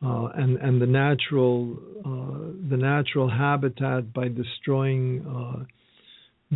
[0.03, 5.63] uh, and and the natural uh, the natural habitat by destroying uh,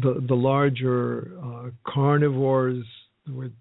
[0.02, 2.84] the the larger uh, carnivores.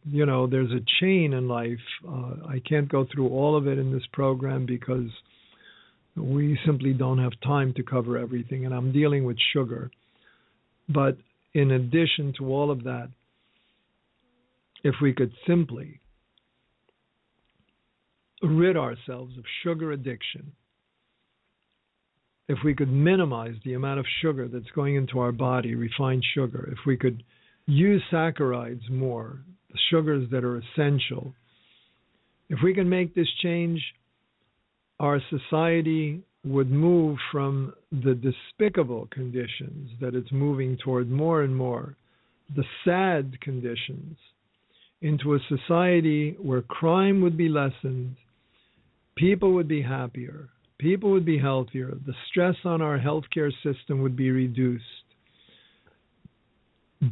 [0.05, 1.79] You know, there's a chain in life.
[2.07, 5.09] Uh, I can't go through all of it in this program because
[6.17, 9.91] we simply don't have time to cover everything, and I'm dealing with sugar.
[10.89, 11.17] But
[11.55, 13.09] in addition to all of that,
[14.83, 16.01] if we could simply
[18.43, 20.53] rid ourselves of sugar addiction,
[22.49, 26.69] if we could minimize the amount of sugar that's going into our body, refined sugar,
[26.71, 27.23] if we could
[27.67, 29.39] use saccharides more,
[29.71, 31.35] the sugars that are essential,
[32.51, 33.81] if we can make this change,
[35.01, 41.97] our society would move from the despicable conditions that it's moving toward more and more,
[42.55, 44.17] the sad conditions,
[45.01, 48.17] into a society where crime would be lessened,
[49.17, 54.17] people would be happier, people would be healthier, the stress on our healthcare system would
[54.17, 54.85] be reduced.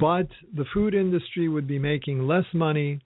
[0.01, 3.01] But the food industry would be making less money.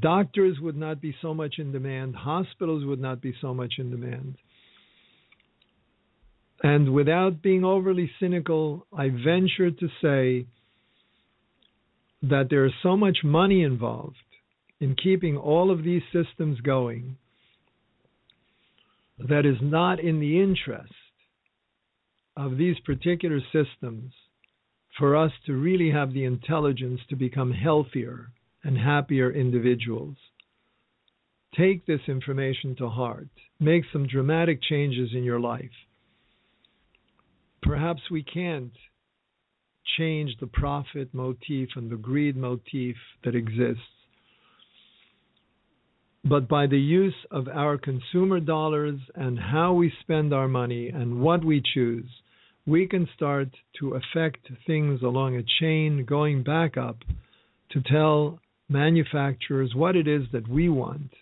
[0.00, 2.16] Doctors would not be so much in demand.
[2.16, 4.36] Hospitals would not be so much in demand.
[6.62, 10.46] And without being overly cynical, I venture to say
[12.22, 14.16] that there is so much money involved
[14.80, 17.16] in keeping all of these systems going
[19.18, 20.92] that is not in the interest
[22.36, 24.12] of these particular systems
[24.98, 28.30] for us to really have the intelligence to become healthier
[28.64, 30.16] and happier individuals.
[31.56, 33.28] Take this information to heart.
[33.60, 35.70] Make some dramatic changes in your life.
[37.62, 38.72] Perhaps we can't
[39.96, 43.82] change the profit motif and the greed motif that exists
[46.24, 51.20] but by the use of our consumer dollars and how we spend our money and
[51.20, 52.08] what we choose,
[52.66, 53.48] we can start
[53.78, 56.96] to affect things along a chain going back up
[57.72, 61.12] to tell manufacturers what it is that we want.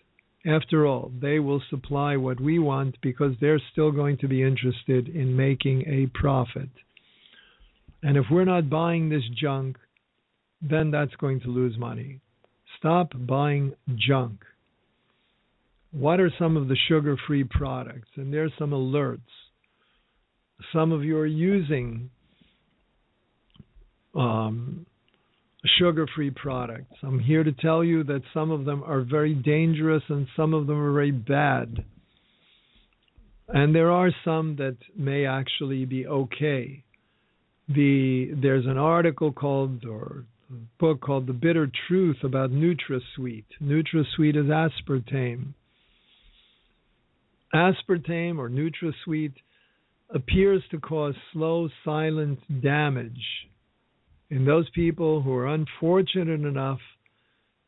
[0.44, 5.08] After all, they will supply what we want because they're still going to be interested
[5.08, 6.68] in making a profit.
[8.02, 9.76] And if we're not buying this junk,
[10.60, 12.20] then that's going to lose money.
[12.78, 14.40] Stop buying junk.
[15.92, 18.08] What are some of the sugar free products?
[18.16, 19.20] And there's some alerts.
[20.72, 22.10] Some of you are using
[24.14, 24.86] um,
[25.78, 26.94] sugar free products.
[27.02, 30.66] I'm here to tell you that some of them are very dangerous and some of
[30.66, 31.84] them are very bad.
[33.48, 36.82] And there are some that may actually be okay.
[37.68, 43.44] The there's an article called or a book called The Bitter Truth about NutraSweet.
[43.62, 45.54] NutraSweet is aspartame.
[47.54, 49.34] Aspartame or NutraSweet
[50.10, 53.22] appears to cause slow, silent damage
[54.32, 56.80] in those people who are unfortunate enough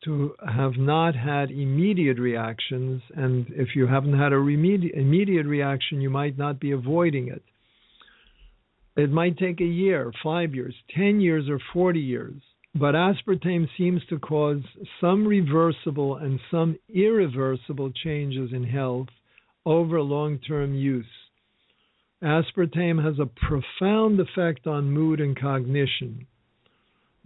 [0.03, 3.01] to have not had immediate reactions.
[3.15, 7.43] And if you haven't had a immediate reaction, you might not be avoiding it.
[8.97, 12.41] It might take a year, five years, 10 years, or 40 years
[12.77, 14.61] but aspartame seems to cause
[14.99, 19.07] some reversible and some irreversible changes in health
[19.65, 21.05] over long term use.
[22.21, 26.27] Aspartame has a profound effect on mood and cognition.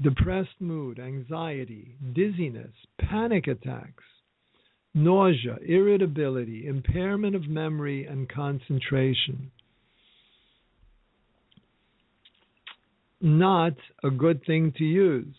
[0.02, 4.04] Depressed mood, anxiety, dizziness, panic attacks,
[4.94, 9.52] nausea, irritability, impairment of memory and concentration.
[13.22, 13.74] not
[14.04, 15.36] a good thing to use.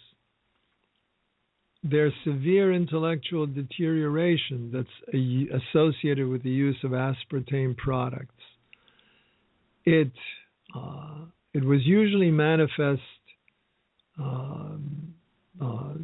[1.82, 8.34] There's severe intellectual deterioration that's associated with the use of aspartame products.
[9.86, 10.12] It
[10.76, 13.00] uh, it was usually manifest.
[14.20, 15.14] Um,
[15.60, 15.94] uh,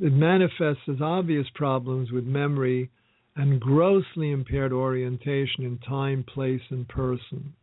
[0.00, 2.90] it manifests as obvious problems with memory
[3.36, 7.54] and grossly impaired orientation in time, place, and person.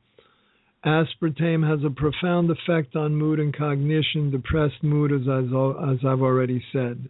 [0.85, 6.63] Aspartame has a profound effect on mood and cognition, depressed mood, as, as I've already
[6.73, 7.07] said.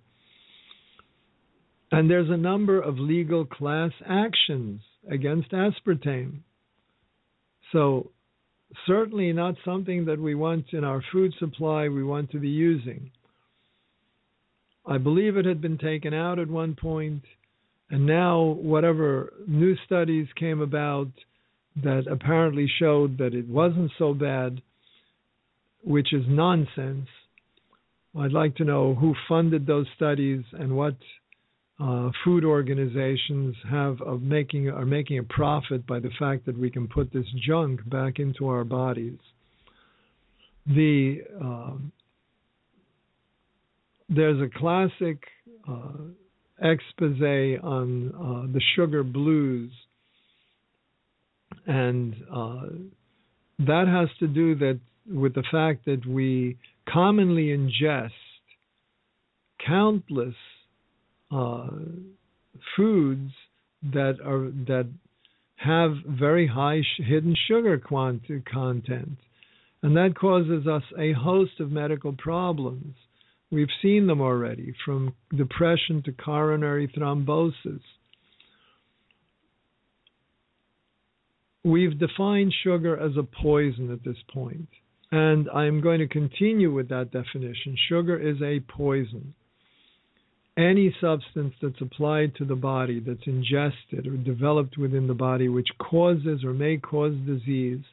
[1.91, 6.39] And there's a number of legal class actions against aspartame.
[7.71, 8.11] So,
[8.85, 13.11] certainly not something that we want in our food supply, we want to be using.
[14.85, 17.23] I believe it had been taken out at one point,
[17.89, 21.09] and now, whatever new studies came about,
[21.83, 24.61] that apparently showed that it wasn't so bad,
[25.83, 27.07] which is nonsense.
[28.17, 30.95] I'd like to know who funded those studies and what
[31.81, 36.69] uh, food organizations have of making are making a profit by the fact that we
[36.69, 39.17] can put this junk back into our bodies.
[40.67, 41.73] The uh,
[44.09, 45.17] there's a classic
[45.67, 46.03] uh,
[46.61, 49.71] expose on uh, the sugar blues
[51.65, 52.61] and uh,
[53.59, 54.79] that has to do that
[55.09, 56.57] with the fact that we
[56.87, 58.11] commonly ingest
[59.65, 60.35] countless
[61.31, 61.67] uh,
[62.75, 63.31] foods
[63.83, 64.89] that are that
[65.55, 69.17] have very high sh- hidden sugar quant- content,
[69.81, 72.95] and that causes us a host of medical problems.
[73.51, 77.81] We've seen them already, from depression to coronary thrombosis.
[81.63, 84.69] We've defined sugar as a poison at this point,
[85.11, 87.77] and I'm going to continue with that definition.
[87.87, 89.35] Sugar is a poison.
[90.57, 95.69] Any substance that's applied to the body, that's ingested or developed within the body, which
[95.79, 97.83] causes or may cause disease,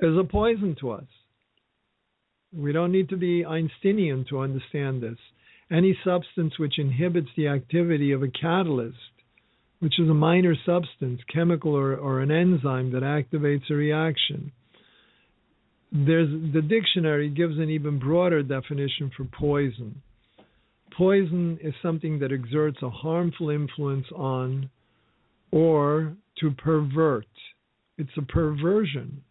[0.00, 1.04] is a poison to us.
[2.56, 5.18] We don't need to be Einsteinian to understand this.
[5.70, 8.96] Any substance which inhibits the activity of a catalyst
[9.80, 14.52] which is a minor substance, chemical or, or an enzyme that activates a reaction.
[15.92, 20.02] There's, the dictionary gives an even broader definition for poison.
[20.96, 24.68] Poison is something that exerts a harmful influence on
[25.50, 27.26] or to pervert.
[27.96, 29.22] It's a perversion.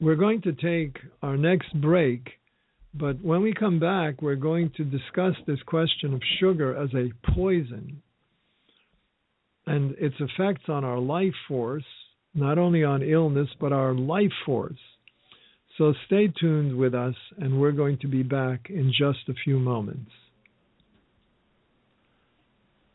[0.00, 2.28] We're going to take our next break,
[2.94, 7.10] but when we come back, we're going to discuss this question of sugar as a
[7.32, 8.02] poison
[9.66, 11.84] and its effects on our life force,
[12.34, 14.78] not only on illness, but our life force.
[15.78, 19.58] So stay tuned with us, and we're going to be back in just a few
[19.58, 20.10] moments.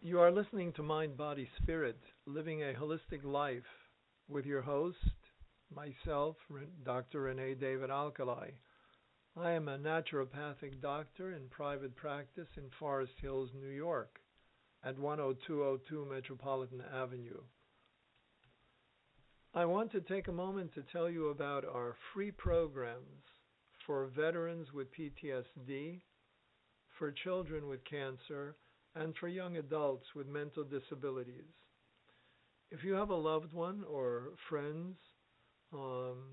[0.02, 3.62] You are listening to Mind, Body, Spirit, Living a Holistic Life
[4.28, 4.98] with your host,
[5.74, 6.38] myself,
[6.84, 7.26] Dr.
[7.26, 8.54] Renè David Alkalay.
[9.38, 14.20] I am a naturopathic doctor in private practice in Forest Hills, New York,
[14.84, 17.42] at 10202 Metropolitan Avenue.
[19.54, 23.20] I want to take a moment to tell you about our free programs
[23.86, 26.00] for veterans with PTSD,
[26.98, 28.56] for children with cancer,
[28.96, 31.52] and for young adults with mental disabilities.
[32.72, 34.96] If you have a loved one or friends
[35.74, 36.24] um,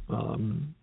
[0.09, 0.74] um,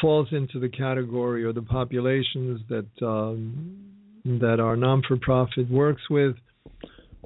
[0.00, 3.84] falls into the category or the populations that um,
[4.24, 6.36] that our non-for-profit works with.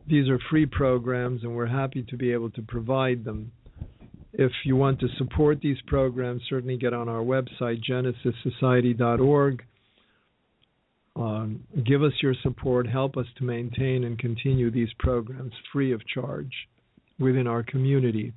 [0.07, 3.53] These are free programs, and we're happy to be able to provide them.
[4.33, 9.63] If you want to support these programs, certainly get on our website, genesissociety.org.
[11.15, 12.89] Um, give us your support.
[12.89, 16.53] Help us to maintain and continue these programs free of charge
[17.19, 18.33] within our community.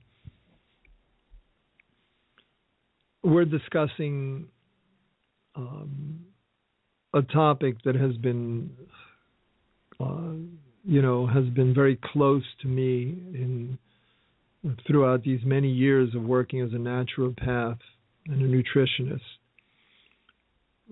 [3.25, 4.45] we're discussing
[5.55, 6.19] um,
[7.13, 8.69] a topic that has been,
[9.99, 10.33] uh,
[10.85, 13.77] you know, has been very close to me in
[14.87, 17.77] throughout these many years of working as a naturopath
[18.27, 19.21] and a nutritionist.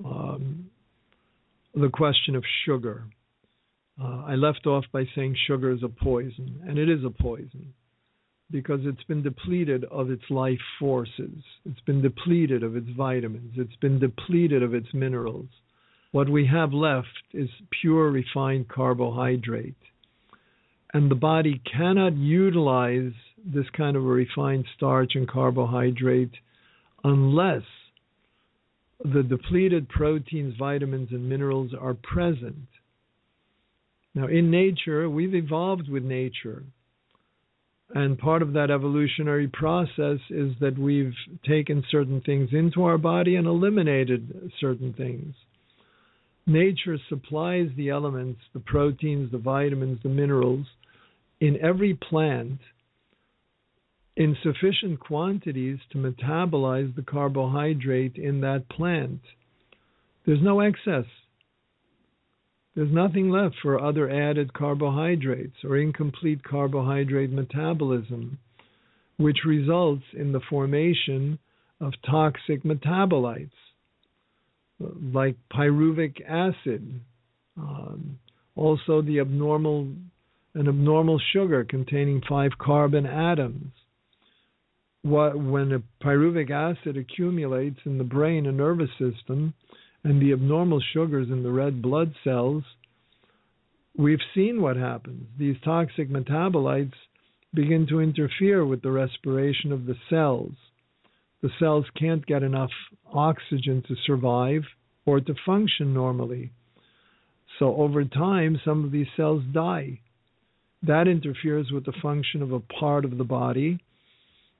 [0.05, 0.69] Um,
[1.73, 3.03] the question of sugar.
[4.01, 7.73] Uh, I left off by saying sugar is a poison, and it is a poison
[8.51, 11.43] because it's been depleted of its life forces.
[11.65, 13.53] It's been depleted of its vitamins.
[13.57, 15.47] It's been depleted of its minerals.
[16.13, 17.49] What we have left is
[17.81, 19.73] pure refined carbohydrate.
[20.93, 26.33] And the body cannot utilize this kind of a refined starch and carbohydrate
[27.03, 27.63] unless
[29.03, 32.67] the depleted proteins, vitamins, and minerals are present.
[34.13, 36.61] Now, in nature, we've evolved with nature.
[37.95, 43.35] And part of that evolutionary process is that we've taken certain things into our body
[43.35, 45.33] and eliminated certain things.
[46.45, 50.65] Nature supplies the elements, the proteins, the vitamins, the minerals
[51.39, 52.59] in every plant
[54.15, 59.21] in sufficient quantities to metabolize the carbohydrate in that plant.
[60.25, 61.05] There's no excess.
[62.75, 68.37] There's nothing left for other added carbohydrates or incomplete carbohydrate metabolism,
[69.17, 71.39] which results in the formation
[71.79, 73.51] of toxic metabolites
[75.13, 77.01] like pyruvic acid,
[77.57, 78.19] um,
[78.55, 79.87] also the abnormal
[80.55, 83.71] an abnormal sugar containing five carbon atoms.
[85.01, 89.53] What, when a pyruvic acid accumulates in the brain and nervous system,
[90.03, 92.63] and the abnormal sugars in the red blood cells,
[93.97, 95.27] we've seen what happens.
[95.37, 96.93] These toxic metabolites
[97.53, 100.53] begin to interfere with the respiration of the cells.
[101.43, 102.71] The cells can't get enough
[103.13, 104.63] oxygen to survive
[105.05, 106.51] or to function normally.
[107.59, 109.99] So over time, some of these cells die.
[110.81, 113.79] That interferes with the function of a part of the body,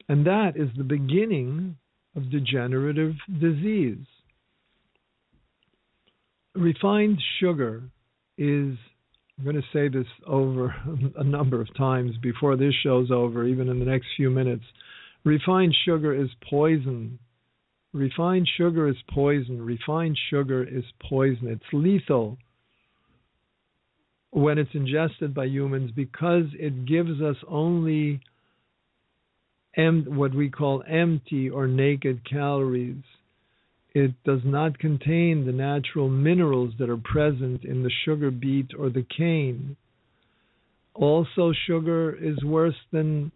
[0.07, 1.77] and that is the beginning
[2.15, 4.05] of degenerative disease
[6.55, 7.83] refined sugar
[8.37, 8.77] is
[9.37, 10.75] I'm going to say this over
[11.17, 14.63] a number of times before this show's over, even in the next few minutes.
[15.23, 17.19] Refined sugar is poison.
[17.93, 19.61] Refined sugar is poison.
[19.61, 21.47] Refined sugar is poison.
[21.47, 22.37] It's lethal
[24.31, 28.19] when it's ingested by humans because it gives us only
[29.77, 33.03] em- what we call empty or naked calories
[33.93, 38.89] it does not contain the natural minerals that are present in the sugar beet or
[38.89, 39.75] the cane.
[40.95, 43.31] also, sugar is worse than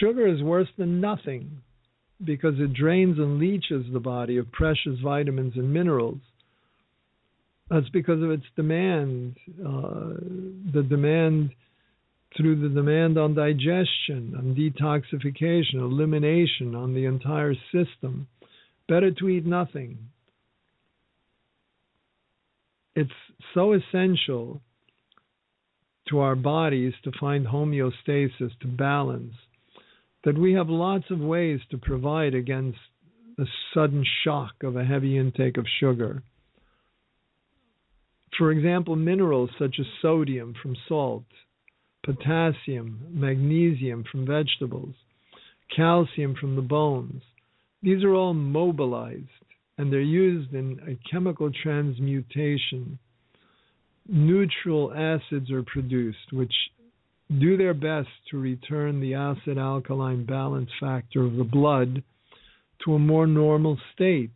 [0.00, 1.62] sugar is worse than nothing
[2.24, 6.20] because it drains and leaches the body of precious vitamins and minerals.
[7.70, 10.14] That's because of its demand, uh,
[10.72, 11.50] the demand
[12.36, 18.26] through the demand on digestion, on detoxification, elimination, on the entire system.
[18.88, 19.98] Better to eat nothing.
[22.94, 23.10] It's
[23.54, 24.60] so essential
[26.08, 29.34] to our bodies to find homeostasis, to balance,
[30.24, 32.78] that we have lots of ways to provide against
[33.36, 36.22] the sudden shock of a heavy intake of sugar.
[38.38, 41.24] For example, minerals such as sodium from salt,
[42.04, 44.94] potassium, magnesium from vegetables,
[45.74, 47.22] calcium from the bones.
[47.82, 49.28] These are all mobilized
[49.78, 52.98] and they're used in a chemical transmutation.
[54.08, 56.52] Neutral acids are produced, which
[57.40, 62.02] do their best to return the acid alkaline balance factor of the blood
[62.84, 64.30] to a more normal state.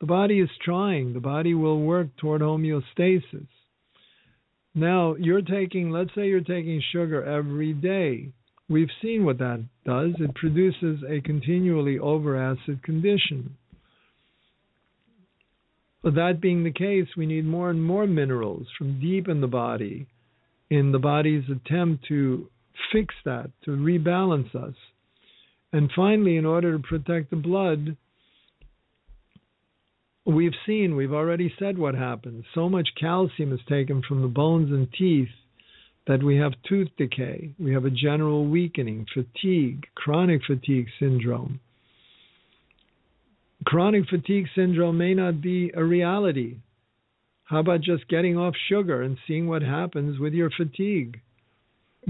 [0.00, 3.46] The body is trying, the body will work toward homeostasis.
[4.74, 8.30] Now, you're taking, let's say you're taking sugar every day.
[8.68, 10.12] We've seen what that does.
[10.18, 13.56] It produces a continually overacid condition.
[16.02, 19.46] But that being the case, we need more and more minerals from deep in the
[19.46, 20.06] body
[20.70, 22.48] in the body's attempt to
[22.92, 24.74] fix that, to rebalance us.
[25.72, 27.96] And finally, in order to protect the blood,
[30.24, 32.44] we've seen, we've already said what happens.
[32.54, 35.28] So much calcium is taken from the bones and teeth
[36.06, 41.60] that we have tooth decay, we have a general weakening, fatigue, chronic fatigue syndrome.
[43.64, 46.56] Chronic fatigue syndrome may not be a reality.
[47.44, 51.20] How about just getting off sugar and seeing what happens with your fatigue?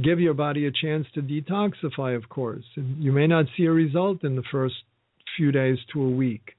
[0.03, 2.65] Give your body a chance to detoxify, of course.
[2.77, 4.77] You may not see a result in the first
[5.37, 6.55] few days to a week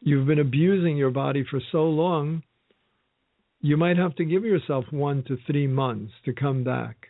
[0.00, 2.42] you've been abusing your body for so long,
[3.60, 7.08] you might have to give yourself one to three months to come back.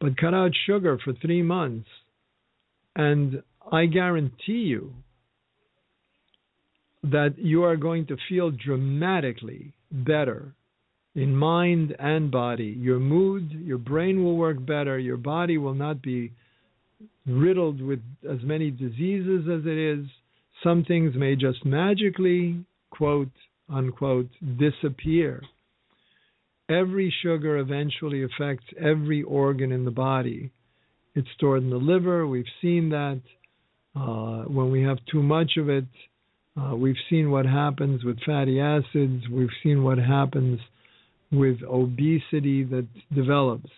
[0.00, 1.88] But cut out sugar for three months,
[2.94, 4.92] and I guarantee you
[7.02, 10.54] that you are going to feel dramatically better
[11.14, 12.76] in mind and body.
[12.78, 16.32] Your mood, your brain will work better, your body will not be
[17.26, 20.06] riddled with as many diseases as it is
[20.62, 23.30] some things may just magically, quote
[23.68, 24.28] unquote,
[24.58, 25.42] disappear.
[26.68, 30.50] Every sugar eventually affects every organ in the body.
[31.14, 32.26] It's stored in the liver.
[32.26, 33.20] We've seen that.
[33.94, 35.84] Uh, when we have too much of it,
[36.60, 39.28] uh, we've seen what happens with fatty acids.
[39.30, 40.60] We've seen what happens
[41.30, 43.70] with obesity that develops.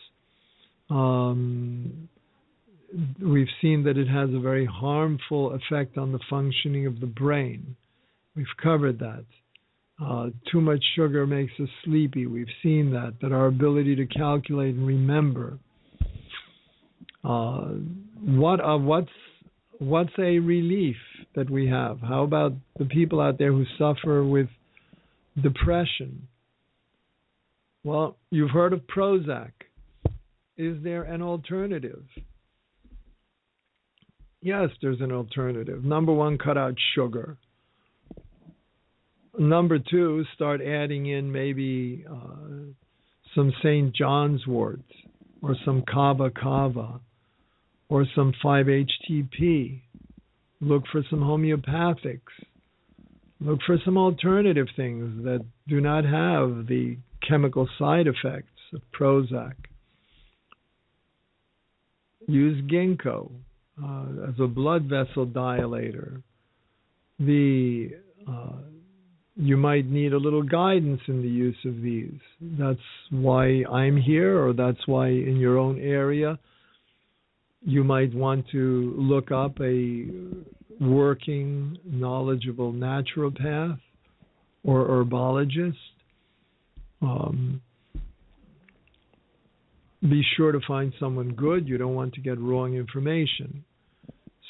[0.91, 2.09] Um,
[3.23, 7.77] we've seen that it has a very harmful effect on the functioning of the brain.
[8.35, 9.25] We've covered that.
[10.05, 12.27] Uh, too much sugar makes us sleepy.
[12.27, 13.15] We've seen that.
[13.23, 15.59] That our ability to calculate and remember.
[17.23, 17.75] Uh,
[18.21, 19.09] what uh, what's
[19.79, 20.97] what's a relief
[21.35, 22.01] that we have?
[22.01, 24.49] How about the people out there who suffer with
[25.43, 26.29] depression?
[27.83, 29.53] Well, you've heard of Prozac.
[30.57, 32.05] Is there an alternative?
[34.41, 35.85] Yes, there's an alternative.
[35.85, 37.37] Number one, cut out sugar.
[39.39, 42.73] Number two, start adding in maybe uh,
[43.35, 43.95] some St.
[43.95, 44.81] John's wort
[45.43, 47.01] or some kava kava
[47.89, 49.81] or some 5-HTP.
[50.61, 52.21] Look for some homeopathics.
[53.41, 56.97] Look for some alternative things that do not have the
[57.29, 59.55] chemical side effects of Prozac.
[62.27, 63.31] Use ginkgo
[63.83, 66.23] uh, as a blood vessel dilator.
[67.19, 67.91] The
[68.27, 68.57] uh,
[69.37, 72.21] you might need a little guidance in the use of these.
[72.41, 72.79] That's
[73.11, 76.39] why I'm here, or that's why in your own area
[77.65, 80.07] you might want to look up a
[80.81, 83.79] working, knowledgeable naturopath
[84.63, 85.75] or herbologist.
[87.01, 87.63] Um,
[90.03, 91.67] be sure to find someone good.
[91.67, 93.65] You don't want to get wrong information.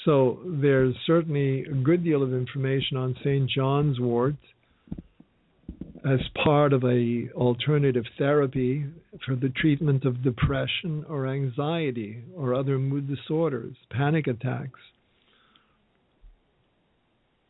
[0.04, 3.48] So there's certainly a good deal of information on St.
[3.48, 4.34] John's wort
[6.04, 8.84] as part of a alternative therapy
[9.24, 14.80] for the treatment of depression or anxiety or other mood disorders, panic attacks.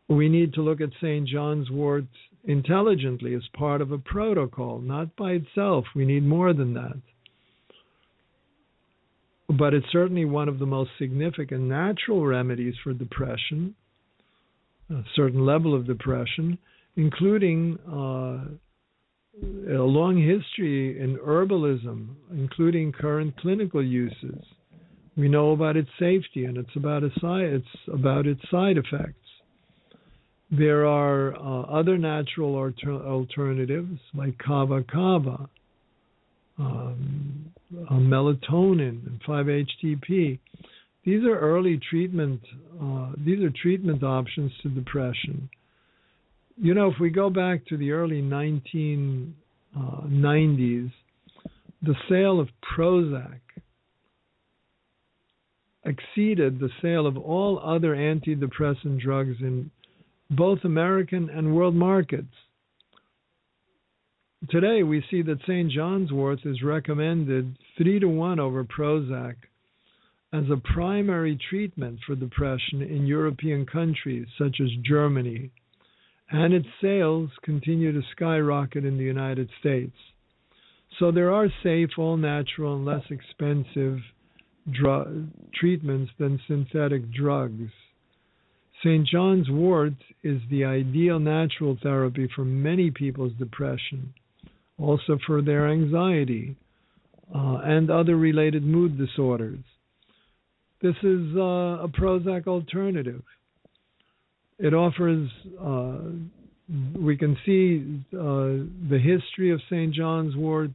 [0.08, 1.26] We need to look at St.
[1.26, 2.04] John's wort
[2.44, 5.86] intelligently as part of a protocol, not by itself.
[5.96, 7.00] We need more than that.
[9.48, 13.74] But it's certainly one of the most significant natural remedies for depression,
[14.90, 16.58] a certain level of depression,
[16.96, 18.44] including uh,
[19.42, 24.44] a long history in herbalism, including current clinical uses.
[25.16, 29.18] We know about its safety and it's about, side, it's about its side effects.
[30.50, 35.48] There are uh, other natural alter- alternatives like kava kava,
[36.58, 37.52] um,
[37.90, 40.38] uh, melatonin, and 5-HTP.
[41.04, 42.40] These are early treatment.
[42.80, 45.48] Uh, these are treatment options to depression.
[46.56, 49.32] You know, if we go back to the early 1990s,
[49.76, 51.48] uh,
[51.82, 53.40] the sale of Prozac
[55.84, 59.70] exceeded the sale of all other antidepressant drugs in
[60.30, 62.32] both American and world markets.
[64.50, 65.70] Today, we see that St.
[65.70, 69.36] John's wort is recommended three to one over Prozac
[70.32, 75.50] as a primary treatment for depression in European countries such as Germany,
[76.30, 79.96] and its sales continue to skyrocket in the United States.
[80.98, 83.98] So there are safe, all natural, and less expensive
[84.70, 87.70] dr- treatments than synthetic drugs.
[88.82, 89.06] St.
[89.06, 94.12] John's wort is the ideal natural therapy for many people's depression,
[94.78, 96.56] also for their anxiety
[97.34, 99.60] uh, and other related mood disorders.
[100.82, 103.22] This is uh, a Prozac alternative.
[104.58, 105.28] It offers,
[105.60, 105.98] uh,
[106.98, 109.92] we can see uh, the history of St.
[109.92, 110.70] John's wort.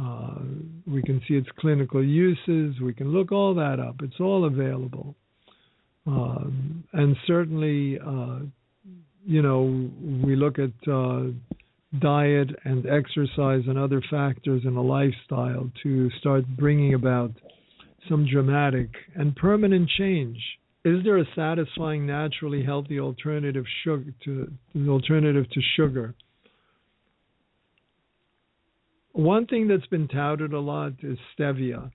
[0.00, 0.38] Uh,
[0.86, 2.80] we can see its clinical uses.
[2.80, 3.96] We can look all that up.
[4.02, 5.14] It's all available.
[6.06, 8.40] Um, and certainly, uh,
[9.24, 9.90] you know,
[10.24, 11.24] we look at uh,
[12.00, 17.32] diet and exercise and other factors in a lifestyle to start bringing about
[18.08, 20.38] some dramatic and permanent change.
[20.84, 24.52] Is there a satisfying, naturally healthy alternative sugar to
[24.88, 26.14] alternative to sugar?
[29.12, 31.92] One thing that's been touted a lot is stevia.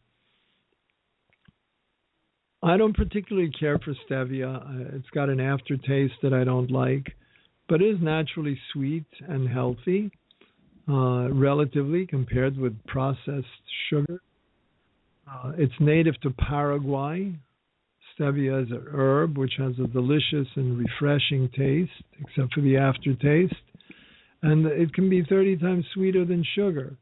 [2.63, 4.95] I don't particularly care for stevia.
[4.95, 7.13] It's got an aftertaste that I don't like,
[7.67, 10.11] but it is naturally sweet and healthy,
[10.87, 13.45] uh, relatively compared with processed
[13.89, 14.21] sugar.
[15.29, 17.33] Uh, it's native to Paraguay.
[18.17, 23.53] Stevia is an herb which has a delicious and refreshing taste, except for the aftertaste,
[24.41, 26.95] and it can be 30 times sweeter than sugar.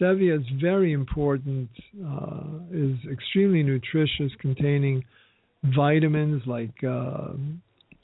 [0.00, 1.68] Stevia is very important,
[2.06, 5.04] uh, is extremely nutritious, containing
[5.74, 7.32] vitamins like uh,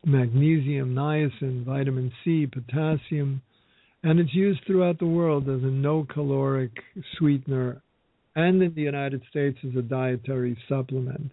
[0.05, 3.41] magnesium, niacin, vitamin C, potassium,
[4.03, 6.73] and it's used throughout the world as a no caloric
[7.17, 7.81] sweetener.
[8.37, 11.31] And in the United States as a dietary supplement.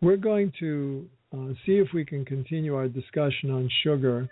[0.00, 4.28] We're going to uh, see if we can continue our discussion on sugar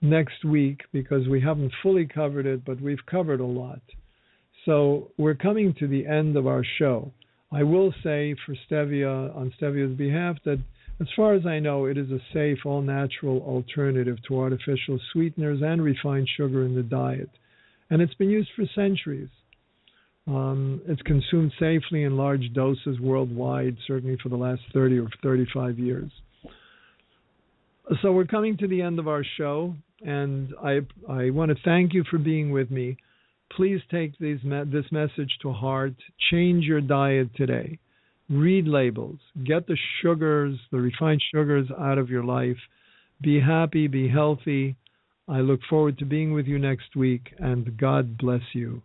[0.00, 3.80] next week because we haven't fully covered it, but we've covered a lot.
[4.64, 7.12] So we're coming to the end of our show.
[7.52, 10.58] I will say for Stevia, on Stevia's behalf, that
[11.00, 15.60] as far as I know, it is a safe, all natural alternative to artificial sweeteners
[15.62, 17.30] and refined sugar in the diet.
[17.90, 19.28] And it's been used for centuries.
[20.28, 25.78] Um, it's consumed safely in large doses worldwide, certainly for the last 30 or 35
[25.78, 26.10] years.
[28.02, 31.94] So we're coming to the end of our show, and I I want to thank
[31.94, 32.98] you for being with me
[33.56, 35.94] please take these this message to heart.
[36.30, 37.78] Change your diet today.
[38.28, 39.18] Read labels.
[39.44, 42.58] Get the sugars, the refined sugars out of your life.
[43.20, 44.76] Be happy, be healthy.
[45.28, 48.82] I look forward to being with you next week, and God bless you.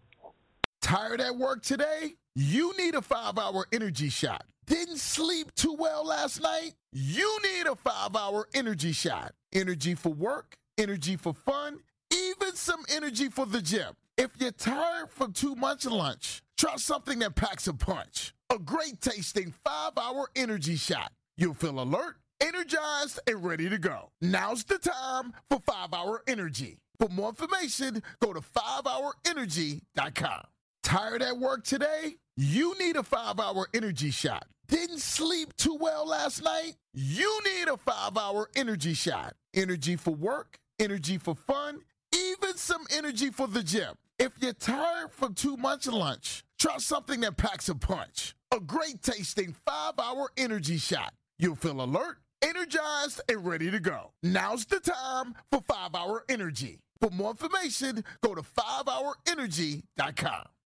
[0.84, 2.15] Tired at work today?
[2.36, 4.43] You need a five hour energy shot.
[4.67, 6.73] Didn't sleep too well last night?
[6.91, 9.31] You need a five hour energy shot.
[9.53, 11.79] Energy for work, energy for fun,
[12.11, 13.93] even some energy for the gym.
[14.17, 18.34] If you're tired from too much lunch, try something that packs a punch.
[18.49, 21.13] A great tasting five hour energy shot.
[21.38, 24.11] You'll feel alert, energized, and ready to go.
[24.19, 26.79] Now's the time for five hour energy.
[26.99, 30.43] For more information, go to 5hourenergy.com.
[30.84, 32.17] Tired at work today?
[32.36, 34.45] You need a five hour energy shot.
[34.67, 36.75] Didn't sleep too well last night?
[36.93, 39.36] You need a five hour energy shot.
[39.53, 41.79] Energy for work, energy for fun,
[42.13, 43.93] even some energy for the gym.
[44.19, 48.36] If you're tired from too much lunch, try something that packs a punch.
[48.51, 51.13] A great tasting five hour energy shot.
[51.39, 54.11] You'll feel alert, energized, and ready to go.
[54.21, 56.79] Now's the time for five hour energy.
[56.99, 60.43] For more information, go to 5hourenergy.com.